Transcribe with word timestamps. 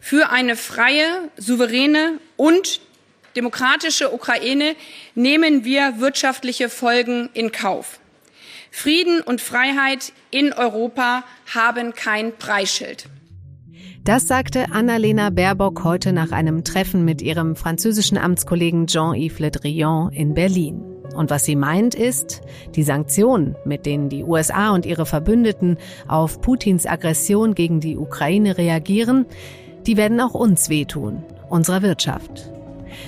Für 0.00 0.30
eine 0.30 0.56
freie, 0.56 1.30
souveräne 1.36 2.18
und 2.36 2.80
demokratische 3.36 4.12
Ukraine 4.12 4.74
nehmen 5.14 5.64
wir 5.64 6.00
wirtschaftliche 6.00 6.68
Folgen 6.68 7.30
in 7.34 7.52
Kauf. 7.52 8.00
Frieden 8.70 9.20
und 9.20 9.40
Freiheit 9.40 10.12
in 10.30 10.52
Europa 10.52 11.24
haben 11.54 11.94
kein 11.94 12.36
Preisschild. 12.36 13.06
Das 14.04 14.26
sagte 14.26 14.72
Annalena 14.72 15.30
Baerbock 15.30 15.84
heute 15.84 16.12
nach 16.12 16.32
einem 16.32 16.64
Treffen 16.64 17.04
mit 17.04 17.20
ihrem 17.20 17.56
französischen 17.56 18.16
Amtskollegen 18.16 18.86
Jean-Yves 18.86 19.38
Le 19.38 19.50
Drian 19.50 20.10
in 20.12 20.32
Berlin. 20.34 20.97
Und 21.14 21.30
was 21.30 21.44
sie 21.44 21.56
meint 21.56 21.94
ist, 21.94 22.42
die 22.74 22.82
Sanktionen, 22.82 23.56
mit 23.64 23.86
denen 23.86 24.08
die 24.08 24.24
USA 24.24 24.70
und 24.70 24.86
ihre 24.86 25.06
Verbündeten 25.06 25.78
auf 26.06 26.40
Putins 26.40 26.86
Aggression 26.86 27.54
gegen 27.54 27.80
die 27.80 27.96
Ukraine 27.96 28.58
reagieren, 28.58 29.26
die 29.86 29.96
werden 29.96 30.20
auch 30.20 30.34
uns 30.34 30.68
wehtun, 30.68 31.22
unserer 31.48 31.82
Wirtschaft. 31.82 32.52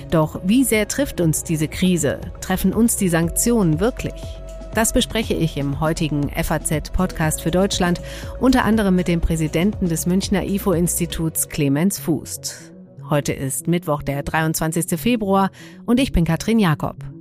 Doch 0.09 0.41
wie 0.43 0.63
sehr 0.63 0.87
trifft 0.87 1.21
uns 1.21 1.43
diese 1.43 1.67
Krise? 1.67 2.19
Treffen 2.39 2.73
uns 2.73 2.97
die 2.97 3.09
Sanktionen 3.09 3.79
wirklich? 3.79 4.21
Das 4.73 4.93
bespreche 4.93 5.33
ich 5.33 5.57
im 5.57 5.81
heutigen 5.81 6.29
FAZ-Podcast 6.29 7.41
für 7.41 7.51
Deutschland, 7.51 8.01
unter 8.39 8.63
anderem 8.63 8.95
mit 8.95 9.09
dem 9.09 9.19
Präsidenten 9.19 9.89
des 9.89 10.05
Münchner 10.05 10.45
IFO-Instituts 10.45 11.49
Clemens 11.49 11.99
Fußt. 11.99 12.71
Heute 13.09 13.33
ist 13.33 13.67
Mittwoch, 13.67 14.01
der 14.01 14.23
23. 14.23 14.97
Februar 14.97 15.51
und 15.85 15.99
ich 15.99 16.13
bin 16.13 16.23
Katrin 16.23 16.57
Jakob. 16.57 16.95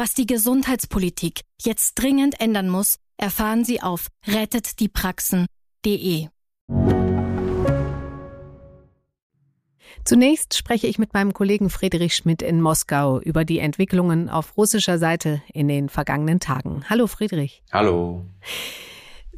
Was 0.00 0.14
die 0.14 0.26
Gesundheitspolitik 0.26 1.40
jetzt 1.60 1.96
dringend 1.96 2.40
ändern 2.40 2.68
muss, 2.68 3.00
erfahren 3.16 3.64
Sie 3.64 3.82
auf 3.82 4.06
rettetdiepraxen.de. 4.28 6.28
Zunächst 10.04 10.56
spreche 10.56 10.86
ich 10.86 11.00
mit 11.00 11.14
meinem 11.14 11.32
Kollegen 11.32 11.68
Friedrich 11.68 12.14
Schmidt 12.14 12.42
in 12.42 12.60
Moskau 12.60 13.18
über 13.18 13.44
die 13.44 13.58
Entwicklungen 13.58 14.28
auf 14.28 14.56
russischer 14.56 15.00
Seite 15.00 15.42
in 15.52 15.66
den 15.66 15.88
vergangenen 15.88 16.38
Tagen. 16.38 16.84
Hallo 16.88 17.08
Friedrich. 17.08 17.64
Hallo. 17.72 18.24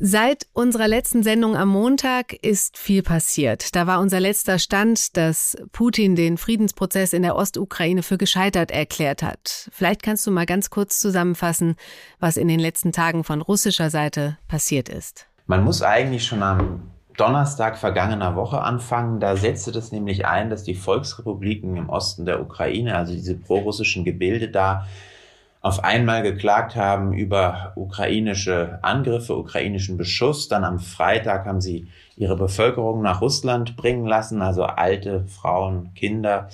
Seit 0.03 0.47
unserer 0.55 0.89
letzten 0.89 1.23
Sendung 1.23 1.59
am 1.59 1.69
Montag 1.69 2.33
ist 2.33 2.79
viel 2.79 3.03
passiert. 3.03 3.77
Da 3.77 3.87
war 3.87 4.01
unser 4.01 4.19
letzter 4.19 4.59
Stand, 4.59 5.15
dass 5.19 5.59
Putin 5.73 6.17
den 6.17 6.39
Friedensprozess 6.39 7.13
in 7.13 7.21
der 7.21 7.37
Ostukraine 7.37 8.03
für 8.03 8.17
gescheitert 8.17 8.71
erklärt 8.71 9.23
hat. 9.23 9.69
Vielleicht 9.71 10.03
kannst 10.03 10.27
du 10.27 10.31
mal 10.31 10.47
ganz 10.47 10.71
kurz 10.71 11.01
zusammenfassen, 11.01 11.77
was 12.19 12.39
in 12.39 12.49
den 12.49 12.61
letzten 12.61 12.93
Tagen 12.93 13.25
von 13.25 13.43
russischer 13.43 13.91
Seite 13.91 14.39
passiert 14.49 14.89
ist. 14.89 15.27
Man 15.47 15.65
muss 15.65 15.83
eigentlich 15.83 16.25
schon 16.25 16.43
am 16.43 16.91
Donnerstag 17.19 17.77
vergangener 17.77 18.37
Woche 18.37 18.63
anfangen. 18.63 19.21
Da 19.21 19.37
setzte 19.37 19.71
das 19.71 19.93
nämlich 19.93 20.25
ein, 20.25 20.49
dass 20.49 20.65
die 20.65 20.77
Volksrepubliken 20.77 21.77
im 21.77 21.91
Osten 21.91 22.25
der 22.25 22.41
Ukraine, 22.41 22.97
also 22.97 23.13
diese 23.13 23.37
prorussischen 23.37 24.07
Gebilde 24.07 24.49
da, 24.49 24.87
auf 25.61 25.85
einmal 25.85 26.23
geklagt 26.23 26.75
haben 26.75 27.13
über 27.13 27.73
ukrainische 27.77 28.79
Angriffe, 28.83 29.37
ukrainischen 29.37 29.99
Beschuss. 29.99 30.49
Dann 30.49 30.65
am 30.65 30.79
Freitag 30.79 31.45
haben 31.45 31.61
sie 31.61 31.89
ihre 32.17 32.37
Bevölkerung 32.37 33.03
nach 33.03 33.21
Russland 33.21 33.77
bringen 33.77 34.07
lassen, 34.07 34.41
also 34.41 34.65
alte 34.65 35.25
Frauen, 35.27 35.93
Kinder, 35.95 36.49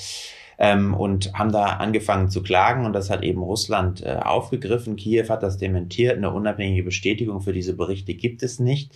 ähm, 0.59 0.94
und 0.94 1.33
haben 1.34 1.53
da 1.53 1.65
angefangen 1.65 2.31
zu 2.31 2.43
klagen. 2.43 2.84
Und 2.84 2.94
das 2.94 3.09
hat 3.09 3.22
eben 3.22 3.43
Russland 3.43 4.05
äh, 4.05 4.17
aufgegriffen. 4.21 4.97
Kiew 4.97 5.28
hat 5.28 5.44
das 5.44 5.56
dementiert. 5.56 6.17
Eine 6.17 6.33
unabhängige 6.33 6.83
Bestätigung 6.83 7.41
für 7.43 7.53
diese 7.53 7.77
Berichte 7.77 8.15
gibt 8.15 8.43
es 8.43 8.59
nicht. 8.59 8.93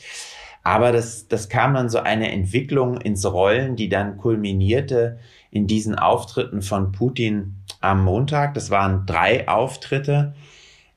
Aber 0.62 0.93
das, 0.93 1.28
das 1.28 1.48
kam 1.48 1.75
dann 1.75 1.88
so 1.88 2.00
eine 2.00 2.31
Entwicklung 2.31 3.00
ins 3.00 3.25
Rollen, 3.25 3.76
die 3.76 3.88
dann 3.88 4.19
kulminierte 4.19 5.19
in 5.50 5.66
diesen 5.66 5.94
Auftritten 5.94 6.62
von 6.62 6.93
Putin 6.93 7.56
am 7.81 8.04
Montag. 8.04 8.54
Das 8.54 8.71
waren 8.71 9.06
drei 9.06 9.48
Auftritte, 9.48 10.34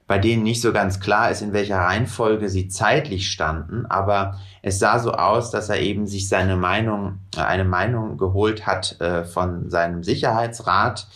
bei 0.06 0.19
denen 0.19 0.44
nicht 0.44 0.62
so 0.62 0.74
ganz 0.74 1.00
klar 1.00 1.31
ist, 1.31 1.41
in 1.41 1.53
welcher 1.53 1.78
Reihenfolge 1.78 2.50
sie 2.50 2.68
zeitlich 2.68 3.31
standen. 3.31 3.85
Aber 3.85 4.40
es 4.62 4.79
sah 4.79 5.00
so 5.00 5.13
aus, 5.13 5.50
dass 5.50 5.69
er 5.69 5.80
eben 5.80 6.07
sich 6.07 6.28
seine 6.28 6.57
Meinung, 6.57 7.19
äh, 7.35 7.41
eine 7.41 7.66
Meinung 7.66 8.18
geholt 8.18 8.68
hat 8.68 9.00
äh, 9.00 9.24
von 9.24 9.69
seinem 9.69 10.03
Sicherheitsrat 10.03 11.07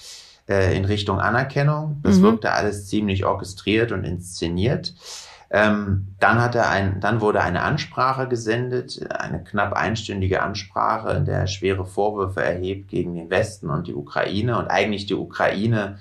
äh, 0.48 0.76
in 0.76 0.86
Richtung 0.86 1.20
Anerkennung. 1.20 2.00
Das 2.02 2.18
mhm. 2.18 2.24
wirkte 2.24 2.54
alles 2.54 2.88
ziemlich 2.88 3.26
orchestriert 3.26 3.92
und 3.92 4.06
inszeniert. 4.06 4.94
Ähm, 5.50 6.08
dann 6.20 6.42
hat 6.42 6.56
er 6.56 6.70
ein, 6.70 7.00
dann 7.00 7.22
wurde 7.22 7.42
eine 7.42 7.62
Ansprache 7.62 8.28
gesendet, 8.28 9.00
eine 9.12 9.44
knapp 9.44 9.74
einstündige 9.74 10.42
Ansprache, 10.42 11.12
in 11.12 11.26
der 11.26 11.40
er 11.40 11.48
schwere 11.48 11.86
Vorwürfe 11.86 12.44
erhebt 12.44 12.90
gegen 12.90 13.16
den 13.16 13.30
Westen 13.30 13.70
und 13.70 13.88
die 13.88 13.96
Ukraine. 13.96 14.58
Und 14.58 14.68
eigentlich 14.68 15.06
die 15.06 15.16
Ukraine 15.16 15.98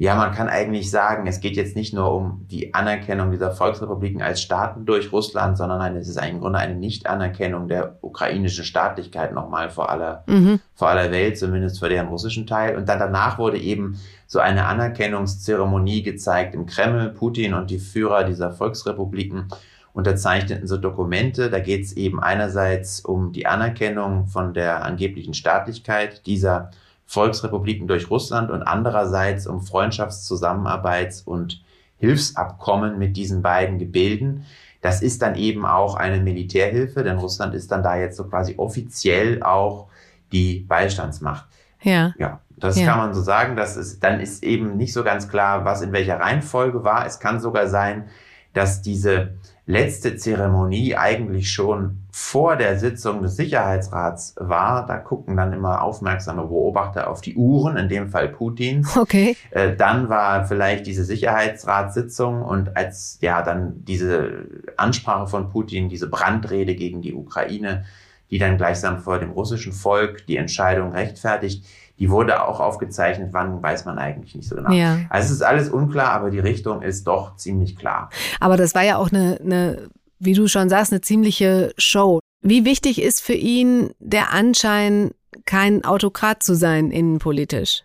ja, 0.00 0.14
man 0.14 0.30
kann 0.30 0.48
eigentlich 0.48 0.92
sagen, 0.92 1.26
es 1.26 1.40
geht 1.40 1.56
jetzt 1.56 1.74
nicht 1.74 1.92
nur 1.92 2.14
um 2.14 2.46
die 2.48 2.72
Anerkennung 2.72 3.32
dieser 3.32 3.50
Volksrepubliken 3.50 4.22
als 4.22 4.40
Staaten 4.40 4.86
durch 4.86 5.10
Russland, 5.10 5.58
sondern 5.58 5.96
es 5.96 6.06
ist 6.08 6.24
im 6.24 6.38
Grunde 6.38 6.60
eine 6.60 6.76
Nichtanerkennung 6.76 7.66
der 7.66 7.98
ukrainischen 8.00 8.64
Staatlichkeit 8.64 9.34
nochmal 9.34 9.70
vor 9.70 9.90
aller, 9.90 10.22
mhm. 10.28 10.60
vor 10.76 10.88
aller 10.88 11.10
Welt, 11.10 11.36
zumindest 11.36 11.80
für 11.80 11.88
deren 11.88 12.06
russischen 12.06 12.46
Teil. 12.46 12.76
Und 12.76 12.88
dann 12.88 13.00
danach 13.00 13.38
wurde 13.38 13.58
eben 13.58 13.98
so 14.28 14.38
eine 14.38 14.66
Anerkennungszeremonie 14.66 16.04
gezeigt 16.04 16.54
im 16.54 16.66
Kreml. 16.66 17.10
Putin 17.10 17.54
und 17.54 17.68
die 17.68 17.80
Führer 17.80 18.22
dieser 18.22 18.52
Volksrepubliken 18.52 19.48
unterzeichneten 19.94 20.68
so 20.68 20.76
Dokumente. 20.76 21.50
Da 21.50 21.58
geht 21.58 21.84
es 21.84 21.92
eben 21.94 22.22
einerseits 22.22 23.00
um 23.00 23.32
die 23.32 23.46
Anerkennung 23.46 24.28
von 24.28 24.54
der 24.54 24.84
angeblichen 24.84 25.34
Staatlichkeit 25.34 26.24
dieser 26.28 26.70
Volksrepubliken 27.08 27.88
durch 27.88 28.10
Russland 28.10 28.50
und 28.50 28.62
andererseits 28.62 29.46
um 29.46 29.62
Freundschaftszusammenarbeits- 29.62 31.24
und 31.24 31.62
Hilfsabkommen 31.96 32.98
mit 32.98 33.16
diesen 33.16 33.40
beiden 33.40 33.78
Gebilden. 33.78 34.44
Das 34.82 35.00
ist 35.00 35.22
dann 35.22 35.34
eben 35.34 35.64
auch 35.64 35.94
eine 35.94 36.20
Militärhilfe, 36.20 37.02
denn 37.02 37.16
Russland 37.16 37.54
ist 37.54 37.72
dann 37.72 37.82
da 37.82 37.96
jetzt 37.96 38.18
so 38.18 38.24
quasi 38.24 38.54
offiziell 38.58 39.42
auch 39.42 39.88
die 40.32 40.66
Beistandsmacht. 40.68 41.46
Ja. 41.80 42.12
Ja, 42.18 42.40
das 42.58 42.78
ja. 42.78 42.86
kann 42.86 42.98
man 42.98 43.14
so 43.14 43.22
sagen. 43.22 43.56
Das 43.56 43.78
ist, 43.78 44.04
dann 44.04 44.20
ist 44.20 44.44
eben 44.44 44.76
nicht 44.76 44.92
so 44.92 45.02
ganz 45.02 45.30
klar, 45.30 45.64
was 45.64 45.80
in 45.80 45.92
welcher 45.92 46.20
Reihenfolge 46.20 46.84
war. 46.84 47.06
Es 47.06 47.20
kann 47.20 47.40
sogar 47.40 47.68
sein, 47.68 48.04
dass 48.52 48.82
diese 48.82 49.32
letzte 49.68 50.16
Zeremonie 50.16 50.96
eigentlich 50.96 51.52
schon 51.52 51.98
vor 52.10 52.56
der 52.56 52.78
Sitzung 52.78 53.20
des 53.20 53.36
Sicherheitsrats 53.36 54.34
war. 54.38 54.86
Da 54.86 54.96
gucken 54.96 55.36
dann 55.36 55.52
immer 55.52 55.82
aufmerksame 55.82 56.46
Beobachter 56.46 57.10
auf 57.10 57.20
die 57.20 57.36
Uhren, 57.36 57.76
in 57.76 57.90
dem 57.90 58.08
Fall 58.08 58.30
Putins. 58.30 58.96
Okay. 58.96 59.36
Äh, 59.50 59.76
dann 59.76 60.08
war 60.08 60.46
vielleicht 60.46 60.86
diese 60.86 61.04
Sicherheitsratssitzung 61.04 62.40
und 62.40 62.78
als 62.78 63.18
ja 63.20 63.42
dann 63.42 63.84
diese 63.84 64.46
Ansprache 64.78 65.26
von 65.26 65.50
Putin, 65.50 65.90
diese 65.90 66.08
Brandrede 66.08 66.74
gegen 66.74 67.02
die 67.02 67.12
Ukraine, 67.12 67.84
die 68.30 68.38
dann 68.38 68.56
gleichsam 68.56 68.98
vor 68.98 69.18
dem 69.18 69.30
russischen 69.30 69.72
Volk 69.72 70.26
die 70.26 70.36
Entscheidung 70.36 70.92
rechtfertigt, 70.92 71.64
die 71.98 72.10
wurde 72.10 72.44
auch 72.46 72.60
aufgezeichnet, 72.60 73.30
wann 73.32 73.62
weiß 73.62 73.84
man 73.84 73.98
eigentlich 73.98 74.34
nicht 74.34 74.48
so 74.48 74.56
genau. 74.56 74.70
Ja. 74.70 75.00
Also 75.10 75.26
es 75.26 75.40
ist 75.40 75.42
alles 75.42 75.68
unklar, 75.68 76.12
aber 76.12 76.30
die 76.30 76.38
Richtung 76.38 76.82
ist 76.82 77.06
doch 77.06 77.36
ziemlich 77.36 77.76
klar. 77.76 78.10
Aber 78.38 78.56
das 78.56 78.74
war 78.74 78.84
ja 78.84 78.98
auch 78.98 79.10
eine, 79.10 79.38
eine 79.42 79.88
wie 80.18 80.34
du 80.34 80.46
schon 80.46 80.68
sagst, 80.68 80.92
eine 80.92 81.00
ziemliche 81.00 81.72
Show. 81.76 82.20
Wie 82.40 82.64
wichtig 82.64 83.02
ist 83.02 83.20
für 83.20 83.34
ihn 83.34 83.90
der 83.98 84.32
Anschein, 84.32 85.10
kein 85.44 85.84
Autokrat 85.84 86.42
zu 86.42 86.54
sein 86.54 86.90
innenpolitisch? 86.90 87.82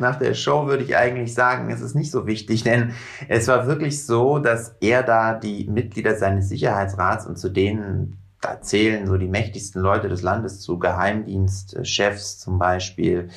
Nach 0.00 0.16
der 0.16 0.34
Show 0.34 0.66
würde 0.66 0.84
ich 0.84 0.96
eigentlich 0.96 1.34
sagen, 1.34 1.70
es 1.70 1.82
ist 1.82 1.94
nicht 1.94 2.10
so 2.10 2.26
wichtig, 2.26 2.64
denn 2.64 2.92
es 3.28 3.48
war 3.48 3.66
wirklich 3.66 4.04
so, 4.04 4.38
dass 4.38 4.76
er 4.80 5.02
da 5.02 5.34
die 5.34 5.68
Mitglieder 5.68 6.16
seines 6.16 6.48
Sicherheitsrats 6.48 7.26
und 7.26 7.38
zu 7.38 7.50
denen 7.50 8.16
da 8.46 8.60
zählen 8.60 9.06
so 9.06 9.16
die 9.16 9.28
mächtigsten 9.28 9.82
Leute 9.82 10.08
des 10.08 10.22
Landes 10.22 10.60
zu, 10.60 10.78
Geheimdienstchefs 10.78 12.38
zum 12.38 12.58
Beispiel. 12.58 13.28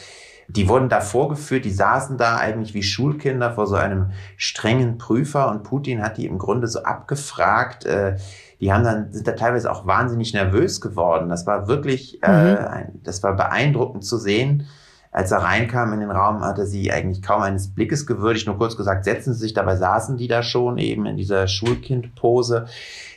Die 0.48 0.68
wurden 0.68 0.90
da 0.90 1.02
vorgeführt, 1.02 1.66
die 1.66 1.72
saßen 1.72 2.18
da 2.18 2.38
eigentlich 2.38 2.74
wie 2.74 2.84
Schulkinder 2.84 3.52
vor 3.52 3.68
so 3.68 3.76
einem 3.76 4.12
strengen 4.36 4.98
Prüfer 4.98 5.50
und 5.50 5.64
Putin 5.64 6.02
hat 6.02 6.18
die 6.18 6.26
im 6.26 6.40
Grunde 6.40 6.68
so 6.68 6.84
abgefragt, 6.84 7.86
äh, 7.86 8.18
die 8.60 8.74
haben 8.74 8.84
dann, 8.84 9.12
sind 9.12 9.28
da 9.28 9.34
teilweise 9.34 9.72
auch 9.72 9.88
wahnsinnig 9.88 10.34
nervös 10.34 10.82
geworden. 10.82 11.30
Das 11.30 11.48
war 11.48 11.68
wirklich, 11.68 12.22
äh, 12.24 12.30
mhm. 12.30 12.58
äh, 12.58 12.68
ein, 12.68 13.00
das 13.04 13.24
war 13.24 13.36
beeindruckend 13.36 14.04
zu 14.04 14.18
sehen. 14.18 14.68
Als 15.12 15.32
er 15.32 15.40
reinkam 15.40 15.92
in 15.94 16.02
den 16.02 16.12
Raum, 16.12 16.42
hatte 16.42 16.68
sie 16.68 16.92
eigentlich 16.92 17.24
kaum 17.24 17.42
eines 17.42 17.74
Blickes 17.74 18.06
gewürdigt, 18.06 18.46
nur 18.46 18.60
kurz 18.60 18.78
gesagt, 18.78 19.06
setzen 19.06 19.34
Sie 19.34 19.40
sich, 19.40 19.54
dabei 19.54 19.76
saßen 19.76 20.18
die 20.18 20.28
da 20.28 20.44
schon 20.44 20.78
eben 20.78 21.08
in 21.08 21.18
dieser 21.18 21.48
Schulkindpose. 21.48 22.68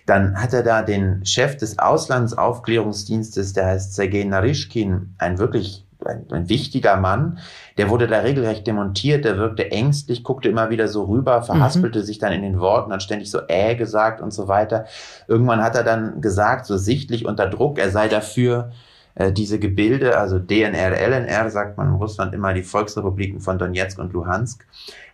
Dann 0.07 0.41
hat 0.41 0.55
er 0.55 0.63
da 0.63 0.83
den 0.83 1.25
Chef 1.27 1.57
des 1.59 1.79
Auslandsaufklärungsdienstes, 1.79 3.53
der 3.53 3.67
heißt 3.67 3.95
Sergei 3.95 4.25
Narischkin, 4.25 5.15
ein 5.19 5.39
wirklich 5.39 5.87
ein, 6.05 6.27
ein, 6.33 6.49
wichtiger 6.49 6.97
Mann, 6.97 7.39
der 7.79 7.89
wurde 7.91 8.07
da 8.09 8.21
regelrecht 8.21 8.67
demontiert, 8.67 9.25
der 9.25 9.37
wirkte 9.37 9.71
ängstlich, 9.71 10.25
guckte 10.25 10.49
immer 10.49 10.71
wieder 10.71 10.89
so 10.89 11.05
rüber, 11.05 11.43
verhaspelte 11.43 12.01
mhm. 12.01 12.05
sich 12.05 12.19
dann 12.19 12.33
in 12.33 12.43
den 12.43 12.59
Worten, 12.59 12.93
hat 12.93 13.03
ständig 13.03 13.31
so 13.31 13.41
äh 13.47 13.77
gesagt 13.77 14.21
und 14.21 14.33
so 14.33 14.49
weiter. 14.49 14.87
Irgendwann 15.29 15.63
hat 15.63 15.77
er 15.77 15.85
dann 15.85 16.21
gesagt, 16.21 16.67
so 16.67 16.77
sichtlich 16.77 17.27
unter 17.27 17.49
Druck, 17.49 17.79
er 17.79 17.91
sei 17.91 18.09
dafür, 18.09 18.73
äh, 19.15 19.33
diese 19.33 19.59
Gebilde, 19.59 20.19
also 20.19 20.39
DNR, 20.39 20.93
LNR, 20.93 21.51
sagt 21.51 21.77
man 21.77 21.89
in 21.89 21.95
Russland 21.95 22.35
immer 22.35 22.55
die 22.55 22.63
Volksrepubliken 22.63 23.41
von 23.41 23.59
Donetsk 23.59 23.99
und 23.99 24.13
Luhansk, 24.13 24.67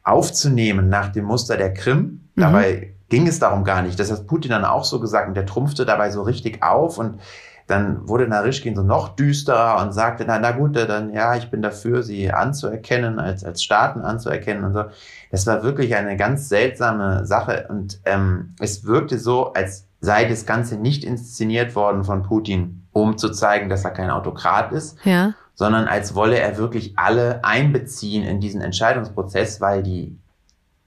aufzunehmen 0.05 0.89
nach 0.89 1.09
dem 1.09 1.25
Muster 1.25 1.57
der 1.57 1.75
Krim. 1.75 2.29
Mhm. 2.35 2.41
Dabei 2.41 2.95
ging 3.09 3.27
es 3.27 3.39
darum 3.39 3.65
gar 3.65 3.83
nicht. 3.83 3.99
Das 3.99 4.11
hat 4.11 4.27
Putin 4.27 4.51
dann 4.51 4.65
auch 4.65 4.85
so 4.85 5.01
gesagt 5.01 5.29
und 5.29 5.35
der 5.35 5.47
trumpfte 5.47 5.85
dabei 5.85 6.11
so 6.11 6.23
richtig 6.23 6.63
auf 6.63 6.99
und 6.99 7.21
dann 7.67 8.09
wurde 8.09 8.27
Narischkin 8.27 8.75
so 8.75 8.83
noch 8.83 9.11
düsterer 9.11 9.83
und 9.83 9.93
sagte, 9.93 10.25
na, 10.27 10.39
na 10.39 10.53
gut, 10.53 10.75
dann 10.75 11.13
ja, 11.13 11.37
ich 11.37 11.51
bin 11.51 11.61
dafür, 11.61 12.03
sie 12.03 12.33
anzuerkennen, 12.33 13.19
als, 13.19 13.45
als 13.45 13.63
Staaten 13.63 14.01
anzuerkennen 14.01 14.65
und 14.65 14.73
so. 14.73 14.85
Das 15.31 15.47
war 15.47 15.63
wirklich 15.63 15.95
eine 15.95 16.17
ganz 16.17 16.49
seltsame 16.49 17.27
Sache 17.27 17.67
und 17.69 18.01
ähm, 18.07 18.55
es 18.59 18.87
wirkte 18.87 19.19
so, 19.19 19.53
als 19.53 19.88
sei 20.01 20.27
das 20.27 20.47
Ganze 20.47 20.77
nicht 20.77 21.05
inszeniert 21.05 21.75
worden 21.75 22.05
von 22.05 22.23
Putin, 22.23 22.87
um 22.93 23.19
zu 23.19 23.31
zeigen, 23.31 23.69
dass 23.69 23.85
er 23.85 23.91
kein 23.91 24.11
Autokrat 24.11 24.73
ist, 24.73 24.99
ja. 25.05 25.35
sondern 25.55 25.87
als 25.87 26.15
wolle 26.15 26.39
er 26.39 26.57
wirklich 26.57 26.99
alle 26.99 27.45
einbeziehen 27.45 28.25
in 28.25 28.41
diesen 28.41 28.61
Entscheidungsprozess, 28.61 29.61
weil 29.61 29.83
die 29.83 30.17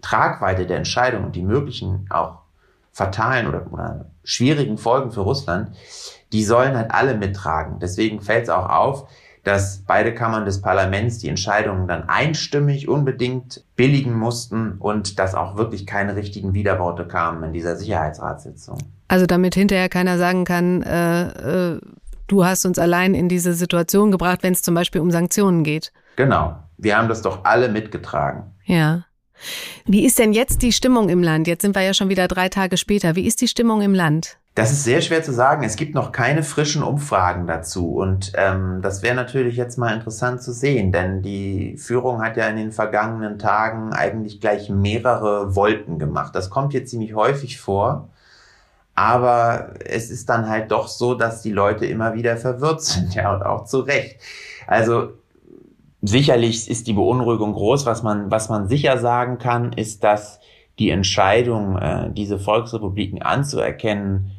Tragweite 0.02 0.66
der 0.66 0.78
Entscheidung 0.78 1.26
und 1.26 1.36
die 1.36 1.44
möglichen 1.44 2.08
auch 2.10 2.40
fatalen 2.92 3.48
oder, 3.48 3.72
oder 3.72 4.06
schwierigen 4.24 4.78
Folgen 4.78 5.12
für 5.12 5.22
Russland, 5.22 5.76
die 6.32 6.44
sollen 6.44 6.76
halt 6.76 6.92
alle 6.92 7.16
mittragen. 7.16 7.80
Deswegen 7.80 8.22
fällt 8.22 8.44
es 8.44 8.50
auch 8.50 8.70
auf, 8.70 9.08
dass 9.44 9.84
beide 9.88 10.14
Kammern 10.14 10.46
des 10.46 10.62
Parlaments 10.62 11.18
die 11.18 11.30
Entscheidungen 11.30 11.88
dann 11.88 12.08
einstimmig 12.08 12.88
unbedingt 12.88 13.64
billigen 13.76 14.14
mussten 14.14 14.74
und 14.74 15.18
dass 15.18 15.34
auch 15.34 15.58
wirklich 15.58 15.88
keine 15.88 16.16
richtigen 16.16 16.54
Widerworte 16.54 17.08
kamen 17.08 17.44
in 17.44 17.54
dieser 17.54 17.76
Sicherheitsratssitzung. 17.76 18.78
Also 19.12 19.26
damit 19.26 19.56
hinterher 19.56 19.90
keiner 19.90 20.18
sagen 20.18 20.46
kann, 20.46 20.84
äh, 20.84 21.74
äh, 21.74 21.82
du 22.28 22.46
hast 22.46 22.66
uns 22.66 22.80
allein 22.80 23.14
in 23.14 23.28
diese 23.28 23.54
Situation 23.54 24.10
gebracht, 24.10 24.40
wenn 24.42 24.54
es 24.54 24.62
zum 24.62 24.74
Beispiel 24.74 25.02
um 25.02 25.12
Sanktionen 25.12 25.66
geht. 25.66 25.92
Genau. 26.16 26.56
Wir 26.78 26.98
haben 26.98 27.10
das 27.10 27.22
doch 27.22 27.44
alle 27.44 27.68
mitgetragen. 27.68 28.56
Ja. 28.64 29.04
Wie 29.84 30.06
ist 30.06 30.18
denn 30.18 30.32
jetzt 30.32 30.62
die 30.62 30.72
Stimmung 30.72 31.10
im 31.10 31.24
Land? 31.24 31.48
Jetzt 31.48 31.62
sind 31.62 31.76
wir 31.76 31.82
ja 31.82 31.94
schon 31.94 32.08
wieder 32.08 32.30
drei 32.30 32.48
Tage 32.48 32.78
später. 32.78 33.18
Wie 33.18 33.28
ist 33.28 33.42
die 33.42 33.50
Stimmung 33.50 33.82
im 33.82 33.94
Land? 33.94 34.38
Das 34.56 34.72
ist 34.72 34.86
sehr 34.86 35.02
schwer 35.02 35.22
zu 35.22 35.34
sagen. 35.34 35.66
Es 35.66 35.76
gibt 35.76 35.94
noch 35.94 36.14
keine 36.14 36.42
frischen 36.42 36.82
Umfragen 36.82 37.48
dazu. 37.48 37.96
Und 37.96 38.32
ähm, 38.36 38.80
das 38.82 39.04
wäre 39.04 39.16
natürlich 39.16 39.58
jetzt 39.58 39.78
mal 39.78 39.94
interessant 39.94 40.42
zu 40.42 40.54
sehen, 40.54 40.94
denn 40.94 41.22
die 41.22 41.76
Führung 41.76 42.22
hat 42.22 42.38
ja 42.38 42.48
in 42.48 42.56
den 42.56 42.72
vergangenen 42.72 43.40
Tagen 43.40 43.92
eigentlich 43.92 44.40
gleich 44.40 44.70
mehrere 44.70 45.54
Wolken 45.54 46.00
gemacht. 46.00 46.34
Das 46.34 46.50
kommt 46.50 46.74
jetzt 46.74 46.92
ziemlich 46.92 47.14
häufig 47.14 47.60
vor. 47.60 48.08
Aber 48.96 49.74
es 49.86 50.12
ist 50.12 50.30
dann 50.30 50.50
halt 50.50 50.72
doch 50.72 50.88
so, 50.88 51.16
dass 51.16 51.42
die 51.42 51.52
Leute 51.52 51.86
immer 51.86 52.14
wieder 52.14 52.38
verwirrt 52.38 52.82
sind, 52.84 53.16
ja, 53.16 53.34
und 53.34 53.44
auch 53.44 53.66
zu 53.66 53.80
Recht. 53.80 54.18
Also 54.68 55.10
sicherlich 56.02 56.70
ist 56.70 56.88
die 56.88 56.94
Beunruhigung 56.94 57.54
groß. 57.54 57.86
Was 57.86 58.04
man, 58.04 58.32
was 58.32 58.50
man 58.50 58.68
sicher 58.68 58.98
sagen 58.98 59.38
kann, 59.38 59.74
ist, 59.74 60.04
dass 60.04 60.40
die 60.80 60.90
Entscheidung, 60.90 61.78
äh, 61.78 62.12
diese 62.12 62.40
Volksrepubliken 62.40 63.22
anzuerkennen, 63.22 64.32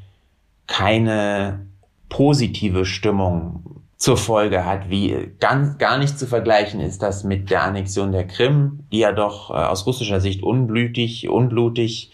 keine 0.67 1.67
positive 2.09 2.85
Stimmung 2.85 3.83
zur 3.97 4.17
Folge 4.17 4.67
hat, 4.67 4.91
wie 4.91 5.31
ganz, 5.39 5.79
gar 5.79 5.97
nicht 5.97 6.19
zu 6.19 6.27
vergleichen 6.27 6.81
ist 6.81 7.03
das 7.03 7.23
mit 7.23 7.51
der 7.51 7.63
Annexion 7.63 8.11
der 8.11 8.27
Krim, 8.27 8.81
die 8.91 8.99
ja 8.99 9.13
doch 9.13 9.51
äh, 9.51 9.53
aus 9.53 9.87
russischer 9.87 10.21
Sicht 10.21 10.43
unblütig, 10.43 11.29
unblutig, 11.29 12.11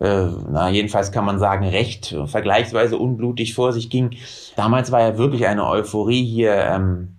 äh, 0.00 0.26
na 0.50 0.68
jedenfalls 0.68 1.12
kann 1.12 1.24
man 1.24 1.38
sagen, 1.38 1.66
recht 1.66 2.14
vergleichsweise 2.26 2.98
unblutig 2.98 3.54
vor 3.54 3.72
sich 3.72 3.90
ging. 3.90 4.10
Damals 4.56 4.92
war 4.92 5.00
ja 5.00 5.18
wirklich 5.18 5.46
eine 5.46 5.66
Euphorie 5.66 6.24
hier, 6.24 6.54
ähm, 6.54 7.16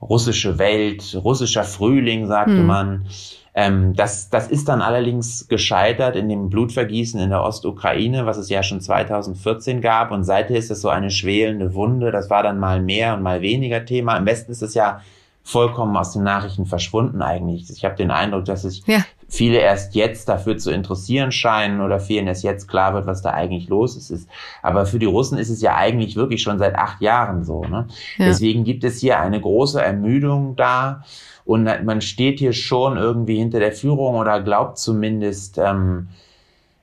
russische 0.00 0.58
Welt, 0.58 1.18
russischer 1.22 1.64
Frühling, 1.64 2.26
sagte 2.26 2.58
hm. 2.58 2.66
man. 2.66 3.06
Ähm, 3.54 3.94
das, 3.94 4.30
das 4.30 4.48
ist 4.48 4.68
dann 4.68 4.82
allerdings 4.82 5.48
gescheitert 5.48 6.14
in 6.14 6.28
dem 6.28 6.48
Blutvergießen 6.48 7.18
in 7.18 7.30
der 7.30 7.42
Ostukraine, 7.42 8.24
was 8.24 8.36
es 8.36 8.48
ja 8.50 8.62
schon 8.62 8.80
2014 8.80 9.80
gab. 9.80 10.12
Und 10.12 10.22
seither 10.22 10.56
ist 10.56 10.70
es 10.70 10.80
so 10.80 10.90
eine 10.90 11.10
schwelende 11.10 11.74
Wunde. 11.74 12.12
Das 12.12 12.30
war 12.30 12.44
dann 12.44 12.60
mal 12.60 12.80
mehr 12.80 13.14
und 13.14 13.22
mal 13.22 13.40
weniger 13.40 13.84
Thema. 13.84 14.16
Im 14.16 14.26
Westen 14.26 14.52
ist 14.52 14.62
es 14.62 14.74
ja 14.74 15.00
vollkommen 15.42 15.96
aus 15.96 16.12
den 16.12 16.22
Nachrichten 16.22 16.66
verschwunden 16.66 17.20
eigentlich. 17.20 17.68
Ich 17.70 17.84
habe 17.84 17.96
den 17.96 18.12
Eindruck, 18.12 18.44
dass 18.44 18.62
sich 18.62 18.82
ja. 18.86 19.04
Viele 19.28 19.58
erst 19.58 19.94
jetzt 19.94 20.28
dafür 20.28 20.56
zu 20.56 20.70
interessieren 20.70 21.32
scheinen 21.32 21.82
oder 21.82 22.00
vielen 22.00 22.26
erst 22.26 22.42
jetzt 22.42 22.66
klar 22.66 22.94
wird, 22.94 23.06
was 23.06 23.20
da 23.20 23.30
eigentlich 23.30 23.68
los 23.68 23.96
ist. 23.96 24.28
Aber 24.62 24.86
für 24.86 24.98
die 24.98 25.06
Russen 25.06 25.38
ist 25.38 25.50
es 25.50 25.60
ja 25.60 25.76
eigentlich 25.76 26.16
wirklich 26.16 26.42
schon 26.42 26.58
seit 26.58 26.74
acht 26.74 27.00
Jahren 27.02 27.44
so. 27.44 27.62
Ne? 27.62 27.86
Ja. 28.16 28.26
Deswegen 28.26 28.64
gibt 28.64 28.84
es 28.84 29.00
hier 29.00 29.20
eine 29.20 29.40
große 29.40 29.80
Ermüdung 29.80 30.56
da. 30.56 31.04
Und 31.44 31.64
man 31.84 32.00
steht 32.00 32.40
hier 32.40 32.52
schon 32.52 32.96
irgendwie 32.96 33.36
hinter 33.36 33.58
der 33.58 33.72
Führung 33.72 34.16
oder 34.16 34.42
glaubt 34.42 34.78
zumindest 34.78 35.58
ähm, 35.58 36.08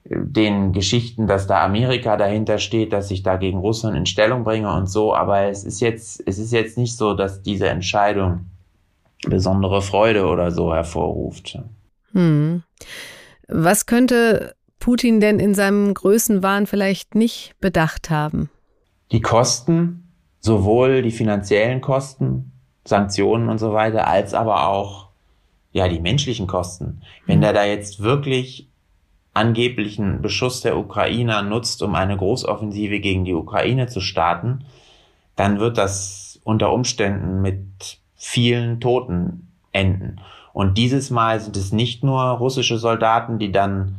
den 0.05 0.71
Geschichten, 0.71 1.27
dass 1.27 1.47
da 1.47 1.63
Amerika 1.63 2.17
dahinter 2.17 2.59
steht, 2.59 2.93
dass 2.93 3.09
ich 3.11 3.23
da 3.23 3.37
gegen 3.37 3.59
Russland 3.59 3.97
in 3.97 4.05
Stellung 4.05 4.43
bringe 4.43 4.71
und 4.71 4.87
so. 4.87 5.15
Aber 5.15 5.43
es 5.43 5.63
ist 5.63 5.81
jetzt, 5.81 6.21
es 6.25 6.37
ist 6.37 6.51
jetzt 6.51 6.77
nicht 6.77 6.95
so, 6.95 7.13
dass 7.13 7.41
diese 7.41 7.69
Entscheidung 7.69 8.45
besondere 9.27 9.81
Freude 9.81 10.27
oder 10.27 10.51
so 10.51 10.73
hervorruft. 10.73 11.59
Hm. 12.15 12.63
Was 13.47 13.85
könnte 13.85 14.55
Putin 14.79 15.19
denn 15.19 15.39
in 15.39 15.53
seinem 15.53 15.93
Größenwahn 15.93 16.65
vielleicht 16.65 17.13
nicht 17.13 17.53
bedacht 17.59 18.09
haben? 18.09 18.49
Die 19.11 19.21
Kosten, 19.21 20.11
sowohl 20.39 21.03
die 21.03 21.11
finanziellen 21.11 21.81
Kosten, 21.81 22.51
Sanktionen 22.85 23.49
und 23.49 23.59
so 23.59 23.73
weiter, 23.73 24.07
als 24.07 24.33
aber 24.33 24.67
auch 24.67 25.09
ja 25.71 25.87
die 25.87 25.99
menschlichen 25.99 26.47
Kosten. 26.47 27.01
Wenn 27.25 27.41
der 27.41 27.53
da 27.53 27.65
jetzt 27.65 28.01
wirklich 28.01 28.69
angeblichen 29.33 30.21
Beschuss 30.21 30.61
der 30.61 30.77
Ukrainer 30.77 31.41
nutzt, 31.41 31.83
um 31.83 31.93
eine 31.93 32.15
Großoffensive 32.15 32.99
gegen 33.01 33.25
die 33.25 33.33
Ukraine 33.33 33.87
zu 33.87 33.99
starten, 33.99 34.65
dann 35.35 35.59
wird 35.59 35.77
das 35.77 36.39
unter 36.43 36.71
Umständen 36.71 37.41
mit 37.41 37.99
vielen 38.15 38.79
Toten 38.79 39.51
enden. 39.73 40.21
Und 40.55 40.77
dieses 40.77 41.09
Mal 41.09 41.41
sind 41.41 41.57
es 41.57 41.73
nicht 41.73 42.01
nur 42.01 42.21
russische 42.23 42.77
Soldaten, 42.77 43.39
die 43.39 43.51
dann 43.51 43.95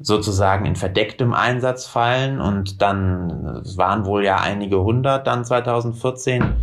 sozusagen 0.00 0.66
in 0.66 0.74
verdecktem 0.74 1.32
Einsatz 1.32 1.86
fallen 1.86 2.40
und 2.40 2.82
dann, 2.82 3.60
es 3.64 3.76
waren 3.76 4.04
wohl 4.04 4.24
ja 4.24 4.38
einige 4.38 4.82
hundert 4.82 5.28
dann 5.28 5.44
2014, 5.44 6.56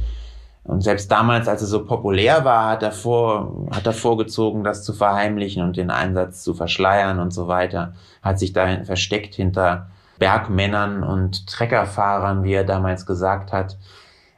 und 0.66 0.82
selbst 0.82 1.10
damals, 1.10 1.48
als 1.48 1.62
er 1.62 1.68
so 1.68 1.86
populär 1.86 2.44
war, 2.44 2.70
hat 2.70 2.84
er, 2.84 2.92
vor, 2.92 3.66
hat 3.72 3.88
er 3.88 3.94
vorgezogen, 3.94 4.66
das 4.66 4.84
zu 4.84 4.92
verheimlichen 4.92 5.64
und 5.64 5.78
den 5.78 5.90
Einsatz 5.90 6.44
zu 6.44 6.54
verschleiern 6.54 7.20
und 7.20 7.34
so 7.34 7.48
weiter. 7.48 7.94
Hat 8.22 8.40
sich 8.40 8.52
da 8.52 8.84
versteckt 8.84 9.36
hinter 9.36 9.88
Bergmännern 10.20 11.02
und 11.02 11.48
Treckerfahrern, 11.48 12.44
wie 12.44 12.54
er 12.54 12.66
damals 12.66 13.06
gesagt 13.06 13.54
hat. 13.54 13.78